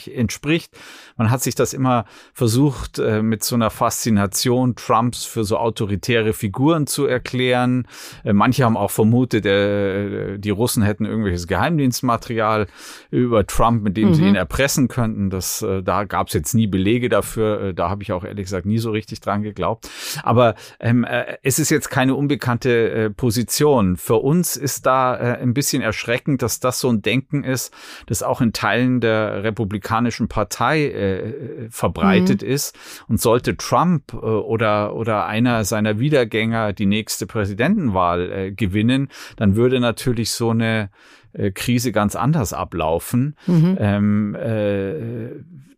entspricht. 0.09 0.77
Man 1.17 1.31
hat 1.31 1.43
sich 1.43 1.55
das 1.55 1.73
immer 1.73 2.05
versucht, 2.33 2.99
äh, 2.99 3.23
mit 3.23 3.43
so 3.43 3.55
einer 3.55 3.71
Faszination 3.71 4.77
Trumps 4.77 5.25
für 5.25 5.45
so 5.45 5.59
autoritäre 5.59 6.33
Figuren 6.33 6.87
zu 6.87 7.07
erklären. 7.07 7.87
Äh, 8.25 8.33
manche 8.33 8.65
haben 8.65 8.77
auch 8.77 8.91
vermutet, 8.91 9.47
äh, 9.47 10.39
die 10.39 10.51
Russen 10.51 10.83
hätten 10.83 11.05
irgendwelches 11.05 11.47
Geheimdienstmaterial 11.47 12.67
über 13.11 13.47
Trump, 13.47 13.83
mit 13.83 13.97
dem 13.97 14.09
mhm. 14.09 14.15
sie 14.15 14.29
ihn 14.29 14.35
erpressen 14.35 14.89
könnten. 14.89 15.31
Das 15.31 15.46
das, 15.47 15.63
äh, 15.63 15.83
da 15.83 16.05
gab 16.05 16.29
es 16.29 16.35
jetzt 16.35 16.55
nie 16.55 16.67
Belege 16.67 17.09
dafür. 17.09 17.61
Äh, 17.61 17.75
da 17.75 17.89
habe 17.89 18.03
ich 18.03 18.13
auch 18.13 18.25
ehrlich 18.25 18.45
gesagt 18.45 18.67
nie 18.67 18.79
so 18.79 18.91
richtig 18.91 19.21
dran 19.21 19.43
geglaubt. 19.43 19.89
Aber 20.23 20.55
ähm, 20.81 21.05
äh, 21.05 21.37
es 21.43 21.59
ist 21.59 21.71
jetzt 21.71 21.91
keine 21.91 22.15
unbekannte 22.15 22.91
äh, 22.91 23.11
Position. 23.11 23.97
Für 23.97 24.17
uns 24.17 24.57
ist 24.57 24.87
da 24.87 25.17
äh, 25.17 25.39
ein 25.41 25.55
bisschen 25.55 25.83
erschreckend, 25.83 26.43
dass 26.43 26.61
das 26.61 26.81
so 26.81 26.89
ein 26.89 27.03
Denken 27.03 27.45
ist, 27.45 27.73
das 28.07 28.23
auch 28.23 28.41
in 28.41 28.53
Teilen 28.53 29.01
der 29.01 29.45
Republikanischen 29.45 30.29
Partei 30.29 30.87
äh, 30.87 31.71
verbreitet 31.71 32.43
mhm. 32.43 32.49
ist. 32.49 32.77
Und 33.09 33.21
sollte 33.21 33.57
Trump 33.57 34.13
äh, 34.13 34.17
oder, 34.17 34.95
oder 34.95 35.27
einer 35.27 35.65
seiner 35.65 35.99
Wiedergänger 35.99 36.73
die 36.73 36.87
nächste 36.87 37.27
Präsidentenwahl 37.27 38.33
äh, 38.33 38.53
gewinnen, 38.53 39.09
dann 39.37 39.57
würde 39.57 39.81
natürlich 39.81 40.31
so 40.31 40.51
eine 40.51 40.91
äh, 41.37 41.51
Krise 41.51 41.93
ganz 41.93 42.17
anders 42.17 42.53
ablaufen. 42.53 43.37
Mhm. 43.47 43.77
Ähm, 43.79 44.35
äh, 44.35 45.31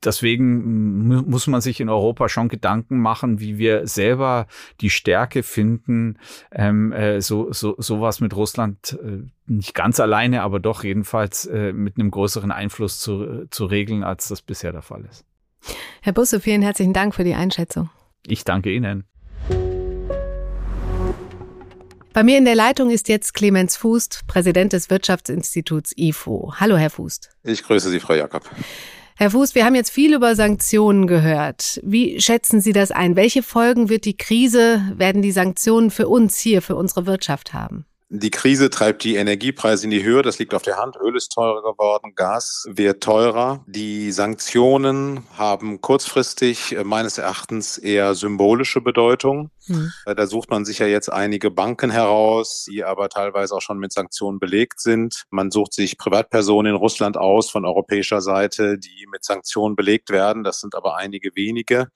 deswegen 0.04 1.06
muss 1.28 1.46
man 1.46 1.60
sich 1.60 1.80
in 1.80 1.88
Europa 1.88 2.28
schon 2.28 2.48
Gedanken 2.48 2.98
machen, 2.98 3.40
wie 3.40 3.58
wir 3.58 3.86
selber 3.86 4.46
die 4.80 4.90
Stärke 4.90 5.42
finden, 5.42 6.18
ähm, 6.52 6.92
äh, 6.92 7.20
so, 7.20 7.52
so 7.52 7.74
sowas 7.78 8.20
mit 8.20 8.34
Russland 8.36 8.98
äh, 9.02 9.22
nicht 9.46 9.74
ganz 9.74 10.00
alleine, 10.00 10.42
aber 10.42 10.60
doch 10.60 10.84
jedenfalls 10.84 11.46
äh, 11.46 11.72
mit 11.72 11.98
einem 11.98 12.10
größeren 12.10 12.50
Einfluss 12.50 13.00
zu, 13.00 13.46
zu 13.50 13.64
regeln, 13.66 14.04
als 14.04 14.28
das 14.28 14.42
bisher 14.42 14.72
der 14.72 14.82
Fall 14.82 15.04
ist. 15.10 15.24
Herr 16.02 16.12
Busse, 16.12 16.40
vielen 16.40 16.62
herzlichen 16.62 16.92
Dank 16.92 17.14
für 17.14 17.24
die 17.24 17.34
Einschätzung. 17.34 17.90
Ich 18.26 18.44
danke 18.44 18.72
Ihnen. 18.72 19.04
Bei 22.18 22.24
mir 22.24 22.36
in 22.36 22.46
der 22.46 22.56
Leitung 22.56 22.90
ist 22.90 23.08
jetzt 23.08 23.32
Clemens 23.32 23.76
Fußt, 23.76 24.26
Präsident 24.26 24.72
des 24.72 24.90
Wirtschaftsinstituts 24.90 25.92
IFO. 25.96 26.52
Hallo, 26.56 26.76
Herr 26.76 26.90
Fußt. 26.90 27.30
Ich 27.44 27.62
grüße 27.62 27.90
Sie, 27.90 28.00
Frau 28.00 28.14
Jakob. 28.14 28.42
Herr 29.14 29.30
Fuß, 29.30 29.54
wir 29.54 29.64
haben 29.64 29.76
jetzt 29.76 29.90
viel 29.90 30.16
über 30.16 30.34
Sanktionen 30.34 31.06
gehört. 31.06 31.78
Wie 31.84 32.20
schätzen 32.20 32.60
Sie 32.60 32.72
das 32.72 32.90
ein? 32.90 33.14
Welche 33.14 33.44
Folgen 33.44 33.88
wird 33.88 34.04
die 34.04 34.16
Krise, 34.16 34.82
werden 34.96 35.22
die 35.22 35.30
Sanktionen 35.30 35.92
für 35.92 36.08
uns 36.08 36.38
hier, 36.38 36.60
für 36.60 36.74
unsere 36.74 37.06
Wirtschaft 37.06 37.54
haben? 37.54 37.86
Die 38.10 38.30
Krise 38.30 38.70
treibt 38.70 39.04
die 39.04 39.16
Energiepreise 39.16 39.84
in 39.84 39.90
die 39.90 40.02
Höhe. 40.02 40.22
Das 40.22 40.38
liegt 40.38 40.54
auf 40.54 40.62
der 40.62 40.78
Hand. 40.78 40.96
Öl 40.96 41.14
ist 41.14 41.30
teurer 41.30 41.60
geworden, 41.60 42.14
Gas 42.14 42.64
wird 42.70 43.02
teurer. 43.02 43.62
Die 43.66 44.12
Sanktionen 44.12 45.24
haben 45.36 45.82
kurzfristig 45.82 46.74
äh, 46.74 46.84
meines 46.84 47.18
Erachtens 47.18 47.76
eher 47.76 48.14
symbolische 48.14 48.80
Bedeutung. 48.80 49.50
Mhm. 49.68 49.92
Da 50.04 50.26
sucht 50.26 50.50
man 50.50 50.64
sich 50.64 50.78
ja 50.78 50.86
jetzt 50.86 51.12
einige 51.12 51.50
Banken 51.50 51.90
heraus, 51.90 52.66
die 52.68 52.84
aber 52.84 53.08
teilweise 53.08 53.54
auch 53.54 53.62
schon 53.62 53.78
mit 53.78 53.92
Sanktionen 53.92 54.38
belegt 54.38 54.80
sind. 54.80 55.24
Man 55.30 55.50
sucht 55.50 55.72
sich 55.72 55.98
Privatpersonen 55.98 56.74
in 56.74 56.76
Russland 56.76 57.16
aus 57.16 57.50
von 57.50 57.64
europäischer 57.64 58.20
Seite, 58.20 58.78
die 58.78 59.06
mit 59.10 59.24
Sanktionen 59.24 59.76
belegt 59.76 60.10
werden. 60.10 60.44
Das 60.44 60.60
sind 60.60 60.74
aber 60.74 60.96
einige 60.96 61.34
wenige. 61.34 61.88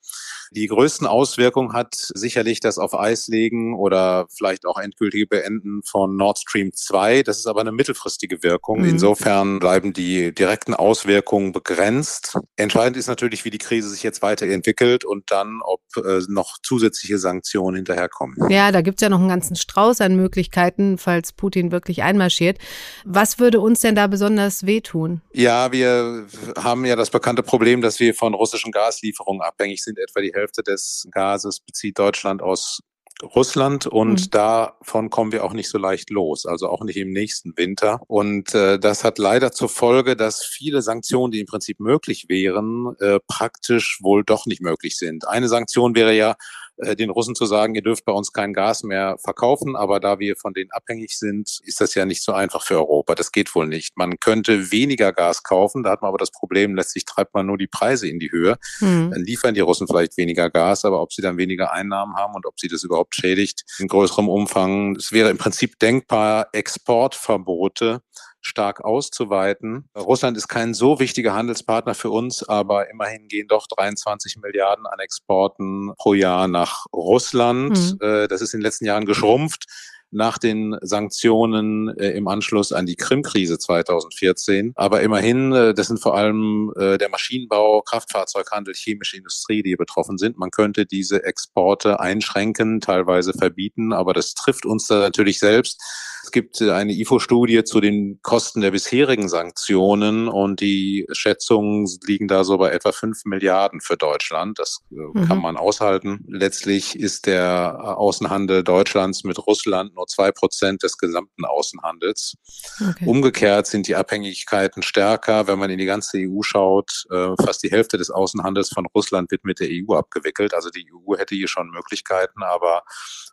Die 0.51 0.67
größten 0.67 1.07
Auswirkungen 1.07 1.73
hat 1.73 1.95
sicherlich 1.95 2.59
das 2.59 2.77
auf 2.77 2.97
Eis 2.97 3.27
legen 3.27 3.75
oder 3.75 4.27
vielleicht 4.29 4.65
auch 4.67 4.77
endgültige 4.77 5.25
Beenden 5.25 5.81
von 5.83 6.15
Nord 6.15 6.39
Stream 6.39 6.71
2. 6.71 7.23
Das 7.23 7.39
ist 7.39 7.47
aber 7.47 7.61
eine 7.61 7.71
mittelfristige 7.71 8.43
Wirkung. 8.43 8.81
Mhm. 8.81 8.89
Insofern 8.89 9.59
bleiben 9.59 9.93
die 9.93 10.33
direkten 10.33 10.75
Auswirkungen 10.75 11.53
begrenzt. 11.53 12.37
Entscheidend 12.55 12.97
ist 12.97 13.07
natürlich, 13.07 13.45
wie 13.45 13.49
die 13.49 13.57
Krise 13.57 13.89
sich 13.89 14.03
jetzt 14.03 14.21
weiterentwickelt 14.21 15.05
und 15.05 15.31
dann, 15.31 15.61
ob 15.63 15.81
äh, 15.97 16.21
noch 16.27 16.57
zusätzliche 16.61 17.17
Sanktionen 17.17 17.62
hinterherkommen. 17.71 18.37
Ja, 18.49 18.71
da 18.71 18.81
gibt 18.81 18.97
es 18.97 19.01
ja 19.01 19.09
noch 19.09 19.19
einen 19.19 19.29
ganzen 19.29 19.55
Strauß 19.55 20.01
an 20.01 20.15
Möglichkeiten, 20.15 20.97
falls 20.97 21.33
Putin 21.33 21.71
wirklich 21.71 22.03
einmarschiert. 22.03 22.57
Was 23.05 23.39
würde 23.39 23.59
uns 23.59 23.79
denn 23.81 23.95
da 23.95 24.07
besonders 24.07 24.65
wehtun? 24.65 25.21
Ja, 25.33 25.71
wir 25.71 26.25
haben 26.57 26.85
ja 26.85 26.95
das 26.95 27.09
bekannte 27.09 27.43
Problem, 27.43 27.81
dass 27.81 27.99
wir 27.99 28.13
von 28.13 28.33
russischen 28.33 28.71
Gaslieferungen 28.71 29.41
abhängig 29.41 29.83
sind. 29.83 29.97
Etwa 29.99 30.21
die 30.21 30.33
Hälfte 30.33 30.63
des 30.63 31.07
Gases 31.11 31.59
bezieht 31.59 31.97
Deutschland 31.99 32.41
aus 32.41 32.81
Russland 33.23 33.87
und 33.87 34.21
mhm. 34.21 34.29
davon 34.31 35.09
kommen 35.09 35.31
wir 35.31 35.43
auch 35.43 35.53
nicht 35.53 35.69
so 35.69 35.77
leicht 35.77 36.09
los, 36.09 36.45
also 36.45 36.67
auch 36.69 36.83
nicht 36.83 36.97
im 36.97 37.11
nächsten 37.11 37.55
Winter. 37.55 38.01
Und 38.07 38.53
äh, 38.53 38.79
das 38.79 39.03
hat 39.03 39.17
leider 39.17 39.51
zur 39.51 39.69
Folge, 39.69 40.15
dass 40.15 40.43
viele 40.43 40.81
Sanktionen, 40.81 41.31
die 41.31 41.39
im 41.39 41.45
Prinzip 41.45 41.79
möglich 41.79 42.25
wären, 42.27 42.95
äh, 42.99 43.19
praktisch 43.27 43.99
wohl 44.01 44.23
doch 44.23 44.45
nicht 44.45 44.61
möglich 44.61 44.97
sind. 44.97 45.27
Eine 45.27 45.47
Sanktion 45.47 45.95
wäre 45.95 46.15
ja, 46.15 46.35
den 46.77 47.09
Russen 47.09 47.35
zu 47.35 47.45
sagen, 47.45 47.75
ihr 47.75 47.81
dürft 47.81 48.05
bei 48.05 48.11
uns 48.11 48.31
kein 48.31 48.53
Gas 48.53 48.83
mehr 48.83 49.17
verkaufen, 49.23 49.75
aber 49.75 49.99
da 49.99 50.19
wir 50.19 50.35
von 50.35 50.53
denen 50.53 50.71
abhängig 50.71 51.17
sind, 51.17 51.59
ist 51.63 51.81
das 51.81 51.93
ja 51.95 52.05
nicht 52.05 52.23
so 52.23 52.33
einfach 52.33 52.63
für 52.63 52.75
Europa. 52.75 53.15
Das 53.15 53.31
geht 53.31 53.53
wohl 53.55 53.67
nicht. 53.67 53.95
Man 53.97 54.19
könnte 54.19 54.71
weniger 54.71 55.13
Gas 55.13 55.43
kaufen, 55.43 55.83
da 55.83 55.91
hat 55.91 56.01
man 56.01 56.09
aber 56.09 56.17
das 56.17 56.31
Problem, 56.31 56.75
letztlich 56.75 57.05
treibt 57.05 57.33
man 57.33 57.45
nur 57.45 57.57
die 57.57 57.67
Preise 57.67 58.07
in 58.07 58.19
die 58.19 58.31
Höhe. 58.31 58.57
Mhm. 58.79 59.11
Dann 59.11 59.23
liefern 59.23 59.53
die 59.53 59.61
Russen 59.61 59.87
vielleicht 59.87 60.17
weniger 60.17 60.49
Gas, 60.49 60.85
aber 60.85 61.01
ob 61.01 61.13
sie 61.13 61.21
dann 61.21 61.37
weniger 61.37 61.71
Einnahmen 61.71 62.15
haben 62.15 62.33
und 62.33 62.45
ob 62.45 62.59
sie 62.59 62.67
das 62.67 62.83
überhaupt 62.83 63.15
schädigt 63.15 63.63
in 63.79 63.87
größerem 63.87 64.27
Umfang, 64.27 64.95
es 64.95 65.11
wäre 65.11 65.29
im 65.29 65.37
Prinzip 65.37 65.79
denkbar, 65.79 66.47
Exportverbote 66.53 68.01
stark 68.43 68.83
auszuweiten. 68.83 69.89
Russland 69.97 70.37
ist 70.37 70.47
kein 70.47 70.73
so 70.73 70.99
wichtiger 70.99 71.33
Handelspartner 71.33 71.95
für 71.95 72.09
uns, 72.09 72.47
aber 72.47 72.89
immerhin 72.89 73.27
gehen 73.27 73.47
doch 73.47 73.65
23 73.67 74.37
Milliarden 74.37 74.85
an 74.85 74.99
Exporten 74.99 75.93
pro 75.97 76.13
Jahr 76.13 76.47
nach 76.47 76.85
Russland. 76.93 77.99
Mhm. 77.99 78.27
Das 78.29 78.41
ist 78.41 78.53
in 78.53 78.59
den 78.59 78.65
letzten 78.65 78.85
Jahren 78.85 79.05
geschrumpft 79.05 79.65
nach 80.13 80.37
den 80.37 80.77
Sanktionen 80.81 81.89
äh, 81.97 82.11
im 82.11 82.27
Anschluss 82.27 82.71
an 82.71 82.85
die 82.85 82.95
Krim-Krise 82.95 83.57
2014. 83.57 84.73
Aber 84.75 85.01
immerhin, 85.01 85.51
äh, 85.51 85.73
das 85.73 85.87
sind 85.87 85.99
vor 85.99 86.15
allem 86.15 86.71
äh, 86.77 86.97
der 86.97 87.09
Maschinenbau, 87.09 87.81
Kraftfahrzeughandel, 87.81 88.75
chemische 88.75 89.17
Industrie, 89.17 89.63
die 89.63 89.75
betroffen 89.75 90.17
sind. 90.17 90.37
Man 90.37 90.51
könnte 90.51 90.85
diese 90.85 91.23
Exporte 91.23 91.99
einschränken, 91.99 92.79
teilweise 92.79 93.33
verbieten, 93.33 93.91
aber 93.91 94.13
das 94.13 94.35
trifft 94.35 94.65
uns 94.65 94.87
da 94.87 94.99
natürlich 94.99 95.39
selbst. 95.39 95.81
Es 96.23 96.31
gibt 96.31 96.61
eine 96.61 96.93
IFO-Studie 96.93 97.65
zu 97.65 97.81
den 97.81 98.19
Kosten 98.21 98.61
der 98.61 98.71
bisherigen 98.71 99.27
Sanktionen 99.27 100.29
und 100.29 100.61
die 100.61 101.05
Schätzungen 101.11 101.85
liegen 102.07 102.29
da 102.29 102.45
so 102.45 102.57
bei 102.57 102.71
etwa 102.71 102.93
fünf 102.93 103.25
Milliarden 103.25 103.81
für 103.81 103.97
Deutschland. 103.97 104.57
Das 104.57 104.79
äh, 104.89 104.95
mhm. 104.95 105.27
kann 105.27 105.39
man 105.39 105.57
aushalten. 105.57 106.23
Letztlich 106.29 106.97
ist 106.97 107.25
der 107.25 107.97
Außenhandel 107.97 108.63
Deutschlands 108.63 109.25
mit 109.25 109.37
Russland 109.37 109.95
nur 109.95 110.07
zwei 110.07 110.31
Prozent 110.31 110.81
des 110.83 110.97
gesamten 110.97 111.43
Außenhandels. 111.43 112.35
Okay. 112.79 113.05
Umgekehrt 113.05 113.67
sind 113.67 113.89
die 113.89 113.97
Abhängigkeiten 113.97 114.81
stärker. 114.81 115.47
Wenn 115.47 115.59
man 115.59 115.71
in 115.71 115.77
die 115.77 115.85
ganze 115.85 116.19
EU 116.19 116.41
schaut, 116.41 117.03
äh, 117.11 117.33
fast 117.43 117.63
die 117.63 117.69
Hälfte 117.69 117.97
des 117.97 118.09
Außenhandels 118.09 118.69
von 118.69 118.85
Russland 118.95 119.29
wird 119.29 119.43
mit 119.43 119.59
der 119.59 119.67
EU 119.69 119.93
abgewickelt. 119.93 120.53
Also 120.53 120.69
die 120.69 120.87
EU 120.89 121.17
hätte 121.17 121.35
hier 121.35 121.49
schon 121.49 121.69
Möglichkeiten, 121.69 122.43
aber 122.43 122.83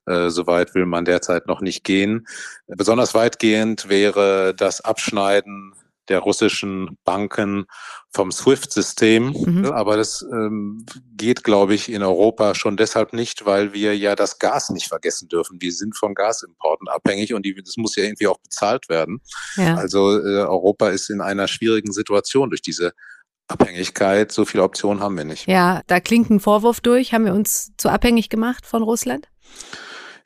äh, 0.06 0.30
Soweit 0.30 0.74
will 0.74 0.86
man 0.86 1.04
derzeit 1.04 1.46
noch 1.46 1.60
nicht 1.60 1.84
gehen. 1.84 2.26
Besonders 2.80 3.12
weitgehend 3.12 3.90
wäre 3.90 4.54
das 4.56 4.80
Abschneiden 4.80 5.74
der 6.08 6.20
russischen 6.20 6.96
Banken 7.04 7.66
vom 8.10 8.32
SWIFT-System. 8.32 9.34
Mhm. 9.36 9.66
Aber 9.66 9.98
das 9.98 10.24
ähm, 10.32 10.86
geht, 11.14 11.44
glaube 11.44 11.74
ich, 11.74 11.92
in 11.92 12.02
Europa 12.02 12.54
schon 12.54 12.78
deshalb 12.78 13.12
nicht, 13.12 13.44
weil 13.44 13.74
wir 13.74 13.94
ja 13.98 14.16
das 14.16 14.38
Gas 14.38 14.70
nicht 14.70 14.88
vergessen 14.88 15.28
dürfen. 15.28 15.60
Wir 15.60 15.72
sind 15.72 15.94
von 15.94 16.14
Gasimporten 16.14 16.88
abhängig 16.88 17.34
und 17.34 17.44
die, 17.44 17.54
das 17.54 17.76
muss 17.76 17.96
ja 17.96 18.04
irgendwie 18.04 18.28
auch 18.28 18.38
bezahlt 18.38 18.88
werden. 18.88 19.20
Ja. 19.56 19.74
Also 19.74 20.18
äh, 20.18 20.38
Europa 20.38 20.88
ist 20.88 21.10
in 21.10 21.20
einer 21.20 21.48
schwierigen 21.48 21.92
Situation 21.92 22.48
durch 22.48 22.62
diese 22.62 22.94
Abhängigkeit. 23.46 24.32
So 24.32 24.46
viele 24.46 24.62
Optionen 24.62 25.02
haben 25.02 25.18
wir 25.18 25.24
nicht. 25.24 25.46
Ja, 25.46 25.82
da 25.86 26.00
klingt 26.00 26.30
ein 26.30 26.40
Vorwurf 26.40 26.80
durch. 26.80 27.12
Haben 27.12 27.26
wir 27.26 27.34
uns 27.34 27.72
zu 27.76 27.90
abhängig 27.90 28.30
gemacht 28.30 28.64
von 28.64 28.82
Russland? 28.82 29.28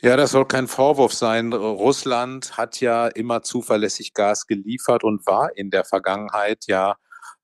Ja, 0.05 0.19
das 0.19 0.33
soll 0.33 0.45
kein 0.45 0.69
Vorwurf 0.69 1.15
sein. 1.15 1.55
Russland 1.55 2.59
hat 2.59 2.79
ja 2.83 3.07
immer 3.07 3.41
zuverlässig 3.41 4.13
Gas 4.13 4.47
geliefert 4.47 5.03
und 5.03 5.27
war 5.27 5.57
in 5.57 5.71
der 5.71 5.87
Vergangenheit 5.87 6.65
ja 6.67 6.97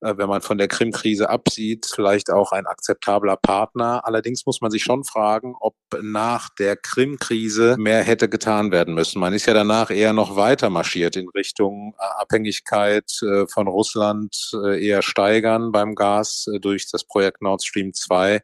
äh, 0.03 0.16
wenn 0.16 0.29
man 0.29 0.40
von 0.40 0.59
der 0.59 0.68
Krim-Krise 0.68 1.29
absieht, 1.29 1.90
vielleicht 1.94 2.31
auch 2.31 2.53
ein 2.53 2.66
akzeptabler 2.66 3.37
Partner. 3.37 4.03
Allerdings 4.05 4.46
muss 4.46 4.61
man 4.61 4.70
sich 4.70 4.83
schon 4.83 5.05
fragen, 5.05 5.55
ob 5.61 5.75
nach 6.01 6.49
der 6.59 6.77
Krim-Krise 6.77 7.77
mehr 7.79 8.03
hätte 8.03 8.29
getan 8.29 8.73
werden 8.73 8.94
müssen. 8.94 9.20
Man 9.20 9.35
ist 9.35 9.46
ja 9.46 9.55
danach 9.55 9.90
eher 9.90 10.12
noch 10.12 10.37
weiter 10.37 10.70
marschiert 10.70 11.16
in 11.16 11.29
Richtung 11.31 11.94
äh, 11.99 12.05
Abhängigkeit 12.20 13.11
äh, 13.23 13.46
von 13.46 13.68
Russland 13.68 14.51
eher 14.53 15.03
steigern 15.03 15.73
beim 15.73 15.94
Gas 15.94 16.46
durch 16.61 16.90
das 16.90 17.05
Projekt 17.05 17.42
Nord 17.42 17.64
Stream 17.64 17.92
2 17.92 18.40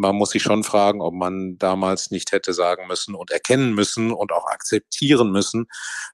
man 0.00 0.16
muss 0.16 0.30
sich 0.30 0.42
schon 0.42 0.64
fragen, 0.64 1.02
ob 1.02 1.12
man 1.12 1.58
damals 1.58 2.10
nicht 2.10 2.32
hätte 2.32 2.54
sagen 2.54 2.86
müssen 2.88 3.14
und 3.14 3.30
erkennen 3.30 3.74
müssen 3.74 4.12
und 4.12 4.32
auch 4.32 4.46
akzeptieren 4.46 5.30
müssen, 5.30 5.66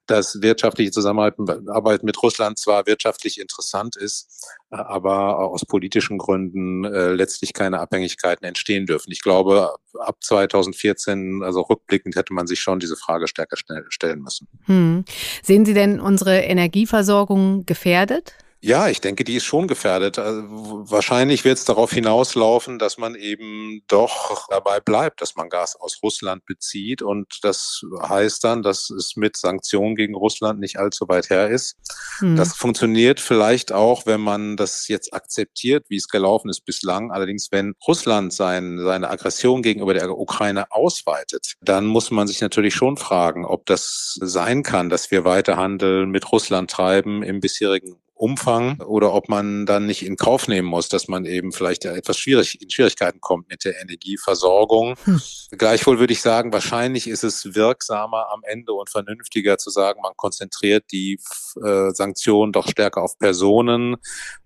dass 0.05 0.41
wirtschaftliche 0.41 0.91
Zusammenarbeit 0.91 2.03
mit 2.03 2.21
Russland 2.21 2.59
zwar 2.59 2.85
wirtschaftlich 2.85 3.39
interessant 3.39 3.95
ist, 3.95 4.45
aber 4.69 5.39
aus 5.39 5.65
politischen 5.65 6.17
Gründen 6.17 6.83
äh, 6.83 7.13
letztlich 7.13 7.53
keine 7.53 7.79
Abhängigkeiten 7.79 8.45
entstehen 8.45 8.85
dürfen. 8.85 9.11
Ich 9.11 9.21
glaube, 9.21 9.73
ab 9.99 10.17
2014, 10.21 11.41
also 11.43 11.61
rückblickend, 11.61 12.17
hätte 12.17 12.33
man 12.33 12.45
sich 12.45 12.59
schon 12.59 12.79
diese 12.79 12.97
Frage 12.97 13.27
stärker 13.29 13.55
stellen 13.55 14.19
müssen. 14.19 14.47
Hm. 14.65 15.05
Sehen 15.41 15.65
Sie 15.65 15.73
denn 15.73 16.01
unsere 16.01 16.39
Energieversorgung 16.39 17.65
gefährdet? 17.65 18.35
Ja, 18.59 18.89
ich 18.89 19.01
denke, 19.01 19.23
die 19.23 19.35
ist 19.35 19.45
schon 19.45 19.67
gefährdet. 19.67 20.17
Also, 20.17 20.41
wahrscheinlich 20.89 21.45
wird 21.45 21.59
es 21.59 21.65
darauf 21.65 21.91
hinauslaufen, 21.91 22.79
dass 22.79 22.97
man 22.97 23.13
eben 23.13 23.83
doch 23.87 24.47
dabei 24.49 24.79
bleibt, 24.79 25.21
dass 25.21 25.35
man 25.35 25.49
Gas 25.49 25.75
aus 25.75 25.99
Russland 26.01 26.43
bezieht. 26.45 27.03
Und 27.03 27.39
das 27.43 27.81
heißt 28.01 28.43
dann, 28.43 28.63
dass 28.63 28.89
es 28.89 29.15
mit 29.15 29.37
Sanktionen 29.37 29.95
gegen 29.95 30.15
Russland 30.15 30.59
nicht 30.59 30.79
allzu 30.79 31.07
weit 31.07 31.29
her 31.29 31.49
ist. 31.49 31.75
Hm. 32.17 32.35
Das 32.35 32.55
funktioniert 32.55 33.19
vielleicht 33.19 33.71
auch, 33.71 34.07
wenn 34.07 34.21
man 34.21 34.57
das 34.57 34.87
jetzt 34.87 35.13
akzeptiert, 35.13 35.85
wie 35.89 35.97
es 35.97 36.07
gelaufen 36.07 36.49
ist 36.49 36.65
bislang. 36.65 37.11
Allerdings, 37.11 37.49
wenn 37.51 37.75
Russland 37.87 38.33
sein, 38.33 38.79
seine 38.79 39.11
Aggression 39.11 39.61
gegenüber 39.61 39.93
der 39.93 40.09
Ukraine 40.17 40.71
ausweitet, 40.71 41.53
dann 41.61 41.85
muss 41.85 42.09
man 42.09 42.27
sich 42.27 42.41
natürlich 42.41 42.73
schon 42.73 42.97
fragen, 42.97 43.45
ob 43.45 43.67
das 43.67 44.17
sein 44.19 44.63
kann, 44.63 44.89
dass 44.89 45.11
wir 45.11 45.25
weiter 45.25 45.57
Handel 45.57 46.07
mit 46.07 46.31
Russland 46.31 46.71
treiben 46.71 47.21
im 47.21 47.39
bisherigen 47.39 47.99
Umfang 48.17 48.81
oder 48.81 49.13
ob 49.13 49.29
man 49.29 49.65
dann 49.65 49.85
nicht 49.85 50.05
in 50.05 50.15
Kauf 50.17 50.47
nehmen 50.47 50.67
muss, 50.67 50.89
dass 50.89 51.07
man 51.07 51.25
eben 51.25 51.51
vielleicht 51.51 51.85
etwas 51.85 52.17
schwierig 52.17 52.61
in 52.61 52.69
Schwierigkeiten 52.69 53.21
kommt 53.21 53.49
mit 53.49 53.63
der 53.63 53.79
Energieversorgung. 53.81 54.95
Hm. 55.03 55.21
Gleichwohl 55.51 55.99
würde 55.99 56.13
ich 56.13 56.21
sagen, 56.21 56.51
wahrscheinlich 56.51 57.07
ist 57.07 57.23
es 57.23 57.55
wirksamer 57.55 58.31
am 58.31 58.41
Ende 58.43 58.73
und 58.73 58.89
vernünftiger 58.89 59.57
zu 59.57 59.69
sagen, 59.69 60.01
man 60.01 60.13
konzentriert 60.15 60.85
die 60.91 61.19
äh, 61.63 61.91
Sanktionen 61.91 62.51
doch 62.51 62.67
stärker 62.67 63.03
auf 63.03 63.17
Personen. 63.19 63.97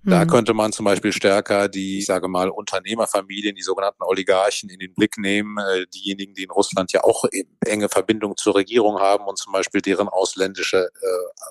Da 0.03 0.21
hm. 0.21 0.27
könnte 0.27 0.53
man 0.53 0.73
zum 0.73 0.85
Beispiel 0.85 1.13
stärker 1.13 1.69
die, 1.69 1.99
ich 1.99 2.05
sage 2.05 2.27
mal, 2.27 2.49
Unternehmerfamilien, 2.49 3.55
die 3.55 3.61
sogenannten 3.61 4.03
Oligarchen 4.03 4.69
in 4.69 4.79
den 4.79 4.93
Blick 4.93 5.17
nehmen, 5.17 5.57
äh, 5.57 5.85
diejenigen, 5.93 6.33
die 6.33 6.43
in 6.43 6.51
Russland 6.51 6.91
ja 6.91 7.03
auch 7.03 7.25
enge 7.65 7.89
Verbindung 7.89 8.35
zur 8.37 8.55
Regierung 8.55 8.99
haben 8.99 9.25
und 9.25 9.37
zum 9.37 9.53
Beispiel 9.53 9.81
deren 9.81 10.09
ausländische 10.09 10.85
äh, 10.85 11.07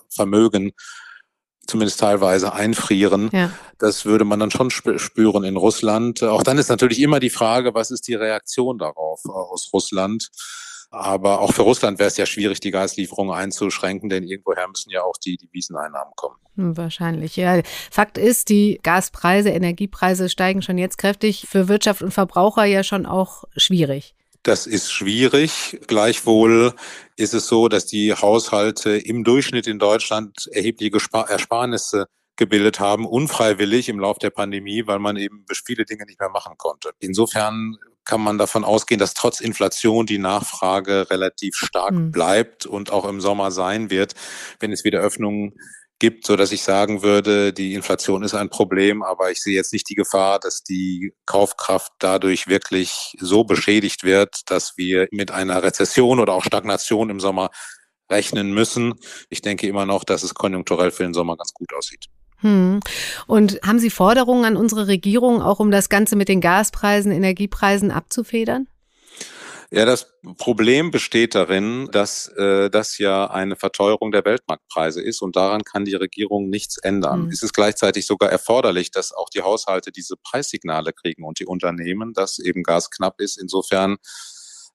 Vermögen 0.09 0.72
zumindest 1.66 2.01
teilweise 2.01 2.53
einfrieren. 2.53 3.31
Ja. 3.33 3.51
Das 3.79 4.05
würde 4.05 4.25
man 4.25 4.40
dann 4.40 4.51
schon 4.51 4.70
spüren 4.70 5.44
in 5.44 5.57
Russland. 5.57 6.23
Auch 6.23 6.42
dann 6.42 6.59
ist 6.59 6.68
natürlich 6.68 7.01
immer 7.01 7.20
die 7.20 7.31
Frage, 7.31 7.75
was 7.75 7.90
ist 7.90 8.09
die 8.09 8.14
Reaktion 8.14 8.79
darauf 8.79 9.25
aus 9.25 9.70
Russland? 9.73 10.29
Aber 10.92 11.40
auch 11.40 11.53
für 11.53 11.62
Russland 11.62 12.01
wäre 12.01 12.09
es 12.09 12.16
ja 12.16 12.27
schwierig, 12.27 12.59
die 12.59 12.73
Gaslieferungen 12.73 13.33
einzuschränken, 13.33 14.09
denn 14.09 14.25
irgendwoher 14.25 14.66
müssen 14.66 14.90
ja 14.90 15.03
auch 15.03 15.16
die 15.16 15.37
Deviseneinnahmen 15.37 16.12
kommen. 16.16 16.37
Wahrscheinlich, 16.57 17.37
ja. 17.37 17.62
Fakt 17.90 18.18
ist, 18.18 18.49
die 18.49 18.81
Gaspreise, 18.83 19.51
Energiepreise 19.51 20.29
steigen 20.29 20.62
schon 20.62 20.79
jetzt 20.79 20.99
kräftig. 20.99 21.46
Für 21.49 21.68
Wirtschaft 21.68 22.03
und 22.03 22.12
Verbraucher 22.12 22.64
ja 22.64 22.83
schon 22.83 23.07
auch 23.07 23.44
schwierig. 23.57 24.16
Das 24.42 24.66
ist 24.66 24.90
schwierig. 24.90 25.81
Gleichwohl 25.87 26.74
ist 27.16 27.35
es 27.35 27.46
so, 27.46 27.68
dass 27.68 27.87
die 27.87 28.14
Haushalte 28.14 28.96
im 28.96 29.24
Durchschnitt 29.24 29.66
in 29.66 29.79
Deutschland 29.79 30.48
erhebliche 30.53 30.96
Ersparnisse 31.29 32.07
gebildet 32.37 32.81
haben, 32.81 33.07
unfreiwillig 33.07 33.90
im 33.90 34.00
Lauf 34.00 34.18
der 34.18 34.31
Pandemie, 34.31 34.87
weil 34.87 34.98
man 34.98 35.16
eben 35.16 35.44
viele 35.66 35.85
Dinge 35.85 36.07
nicht 36.07 36.18
mehr 36.18 36.31
machen 36.31 36.55
konnte. 36.57 36.90
Insofern 36.98 37.76
kann 38.05 38.22
man 38.22 38.38
davon 38.38 38.64
ausgehen, 38.64 38.98
dass 38.98 39.12
trotz 39.12 39.40
Inflation 39.40 40.07
die 40.07 40.18
Nachfrage 40.18 41.11
relativ 41.11 41.55
stark 41.57 41.92
mhm. 41.92 42.11
bleibt 42.11 42.64
und 42.64 42.90
auch 42.90 43.07
im 43.07 43.20
Sommer 43.20 43.50
sein 43.50 43.90
wird, 43.90 44.14
wenn 44.59 44.72
es 44.72 44.85
wieder 44.85 45.00
Öffnungen 45.00 45.53
gibt, 46.01 46.27
so 46.27 46.35
dass 46.35 46.51
ich 46.51 46.63
sagen 46.63 47.03
würde, 47.03 47.53
die 47.53 47.75
Inflation 47.75 48.23
ist 48.23 48.35
ein 48.35 48.51
Problem, 48.51 49.03
aber 49.03 49.31
ich 49.31 49.41
sehe 49.41 49.55
jetzt 49.55 49.73
nicht 49.73 49.89
die 49.89 49.95
Gefahr, 49.95 50.41
dass 50.41 50.63
die 50.63 51.15
Kaufkraft 51.27 51.93
dadurch 52.01 52.49
wirklich 52.49 53.17
so 53.21 53.45
beschädigt 53.45 54.03
wird, 54.03 54.51
dass 54.51 54.77
wir 54.77 55.07
mit 55.13 55.31
einer 55.31 55.63
Rezession 55.63 56.19
oder 56.19 56.33
auch 56.33 56.45
Stagnation 56.45 57.11
im 57.11 57.21
Sommer 57.21 57.51
rechnen 58.11 58.53
müssen. 58.53 58.95
Ich 59.29 59.43
denke 59.43 59.69
immer 59.69 59.87
noch, 59.87 60.03
dass 60.03 60.23
es 60.23 60.35
konjunkturell 60.35 60.91
für 60.91 61.05
den 61.05 61.15
Sommer 61.15 61.37
ganz 61.37 61.53
gut 61.55 61.73
aussieht. 61.73 62.07
Hm. 62.41 62.81
Und 63.27 63.61
haben 63.65 63.79
Sie 63.79 63.91
Forderungen 63.91 64.45
an 64.45 64.57
unsere 64.57 64.87
Regierung, 64.87 65.43
auch 65.43 65.61
um 65.61 65.71
das 65.71 65.89
Ganze 65.89 66.17
mit 66.17 66.29
den 66.29 66.41
Gaspreisen, 66.41 67.13
Energiepreisen 67.13 67.91
abzufedern? 67.91 68.67
Ja, 69.72 69.85
das 69.85 70.12
Problem 70.37 70.90
besteht 70.90 71.37
darin, 71.37 71.88
dass 71.92 72.26
äh, 72.37 72.70
das 72.70 72.98
ja 72.98 73.30
eine 73.30 73.54
Verteuerung 73.54 74.11
der 74.11 74.24
Weltmarktpreise 74.24 75.00
ist 75.00 75.22
und 75.22 75.37
daran 75.37 75.62
kann 75.62 75.85
die 75.85 75.94
Regierung 75.94 76.50
nichts 76.50 76.76
ändern. 76.76 77.26
Mhm. 77.26 77.28
Es 77.28 77.42
ist 77.42 77.52
gleichzeitig 77.52 78.04
sogar 78.04 78.30
erforderlich, 78.30 78.90
dass 78.90 79.12
auch 79.12 79.28
die 79.30 79.42
Haushalte 79.42 79.92
diese 79.92 80.16
Preissignale 80.16 80.92
kriegen 80.92 81.24
und 81.24 81.38
die 81.38 81.46
Unternehmen, 81.46 82.14
dass 82.14 82.40
eben 82.40 82.64
Gas 82.64 82.90
knapp 82.90 83.20
ist. 83.20 83.38
Insofern 83.38 83.98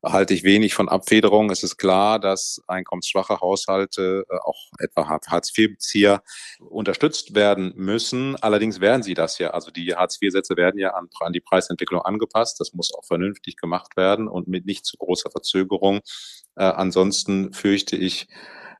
halte 0.03 0.33
ich 0.33 0.43
wenig 0.43 0.73
von 0.73 0.89
Abfederung. 0.89 1.49
Es 1.49 1.63
ist 1.63 1.77
klar, 1.77 2.19
dass 2.19 2.61
einkommensschwache 2.67 3.39
Haushalte, 3.41 4.25
äh, 4.29 4.37
auch 4.43 4.69
etwa 4.79 5.07
Hartz-IV-Bezieher, 5.07 6.21
unterstützt 6.59 7.35
werden 7.35 7.73
müssen. 7.75 8.35
Allerdings 8.37 8.79
werden 8.79 9.03
sie 9.03 9.13
das 9.13 9.39
ja. 9.39 9.51
Also 9.51 9.71
die 9.71 9.95
Hartz-IV-Sätze 9.95 10.57
werden 10.57 10.79
ja 10.79 10.91
an, 10.91 11.07
an 11.21 11.33
die 11.33 11.41
Preisentwicklung 11.41 12.01
angepasst. 12.01 12.59
Das 12.59 12.73
muss 12.73 12.93
auch 12.93 13.05
vernünftig 13.05 13.57
gemacht 13.57 13.97
werden 13.97 14.27
und 14.27 14.47
mit 14.47 14.65
nicht 14.65 14.85
zu 14.85 14.97
großer 14.97 15.31
Verzögerung. 15.31 16.01
Äh, 16.55 16.63
ansonsten 16.63 17.53
fürchte 17.53 17.95
ich, 17.95 18.27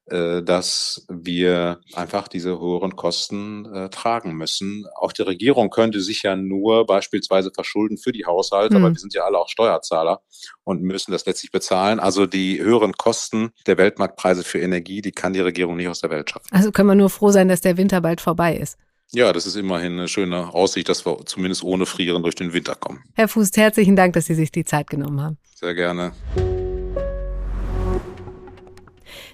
dass 0.07 1.05
wir 1.09 1.79
einfach 1.93 2.27
diese 2.27 2.59
höheren 2.59 2.95
Kosten 2.95 3.65
äh, 3.65 3.89
tragen 3.89 4.33
müssen. 4.33 4.85
Auch 4.95 5.11
die 5.11 5.23
Regierung 5.23 5.69
könnte 5.69 6.01
sich 6.01 6.23
ja 6.23 6.35
nur 6.35 6.85
beispielsweise 6.85 7.51
verschulden 7.51 7.97
für 7.97 8.11
die 8.11 8.25
Haushalte, 8.25 8.77
mhm. 8.77 8.85
aber 8.85 8.93
wir 8.93 8.99
sind 8.99 9.13
ja 9.13 9.23
alle 9.23 9.39
auch 9.39 9.49
Steuerzahler 9.49 10.21
und 10.63 10.83
müssen 10.83 11.11
das 11.11 11.25
letztlich 11.25 11.51
bezahlen. 11.51 11.99
Also 11.99 12.25
die 12.25 12.61
höheren 12.61 12.93
Kosten 12.93 13.51
der 13.65 13.77
Weltmarktpreise 13.77 14.43
für 14.43 14.59
Energie, 14.59 15.01
die 15.01 15.11
kann 15.11 15.33
die 15.33 15.39
Regierung 15.39 15.75
nicht 15.75 15.87
aus 15.87 16.01
der 16.01 16.09
Welt 16.11 16.29
schaffen. 16.29 16.47
Also 16.51 16.71
können 16.71 16.89
wir 16.89 16.95
nur 16.95 17.09
froh 17.09 17.31
sein, 17.31 17.47
dass 17.47 17.61
der 17.61 17.77
Winter 17.77 18.01
bald 18.01 18.21
vorbei 18.21 18.55
ist. 18.55 18.77
Ja, 19.11 19.31
das 19.33 19.45
ist 19.45 19.55
immerhin 19.55 19.93
eine 19.93 20.07
schöne 20.07 20.53
Aussicht, 20.53 20.89
dass 20.89 21.05
wir 21.05 21.25
zumindest 21.25 21.63
ohne 21.63 21.85
Frieren 21.85 22.23
durch 22.23 22.35
den 22.35 22.53
Winter 22.53 22.75
kommen. 22.75 23.03
Herr 23.13 23.27
Fuß, 23.27 23.51
herzlichen 23.55 23.95
Dank, 23.95 24.13
dass 24.13 24.25
Sie 24.25 24.35
sich 24.35 24.51
die 24.51 24.65
Zeit 24.65 24.89
genommen 24.89 25.21
haben. 25.21 25.37
Sehr 25.55 25.73
gerne. 25.73 26.11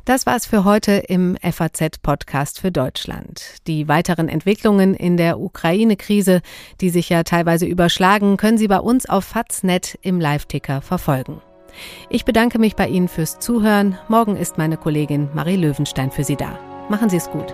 Das 0.05 0.25
war's 0.25 0.47
für 0.47 0.65
heute 0.65 0.93
im 0.93 1.37
FAZ-Podcast 1.37 2.59
für 2.59 2.71
Deutschland. 2.71 3.57
Die 3.67 3.87
weiteren 3.87 4.29
Entwicklungen 4.29 4.95
in 4.95 5.15
der 5.15 5.39
Ukraine-Krise, 5.39 6.41
die 6.81 6.89
sich 6.89 7.09
ja 7.09 7.23
teilweise 7.23 7.67
überschlagen, 7.67 8.37
können 8.37 8.57
Sie 8.57 8.67
bei 8.67 8.79
uns 8.79 9.07
auf 9.07 9.25
FAZ.net 9.25 9.99
im 10.01 10.19
Live-Ticker 10.19 10.81
verfolgen. 10.81 11.41
Ich 12.09 12.25
bedanke 12.25 12.57
mich 12.57 12.75
bei 12.75 12.87
Ihnen 12.87 13.07
fürs 13.07 13.39
Zuhören. 13.39 13.97
Morgen 14.07 14.35
ist 14.35 14.57
meine 14.57 14.77
Kollegin 14.77 15.29
Marie 15.35 15.55
Löwenstein 15.55 16.11
für 16.11 16.23
Sie 16.23 16.35
da. 16.35 16.59
Machen 16.89 17.09
Sie 17.09 17.17
es 17.17 17.29
gut. 17.29 17.53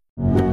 you 0.21 0.50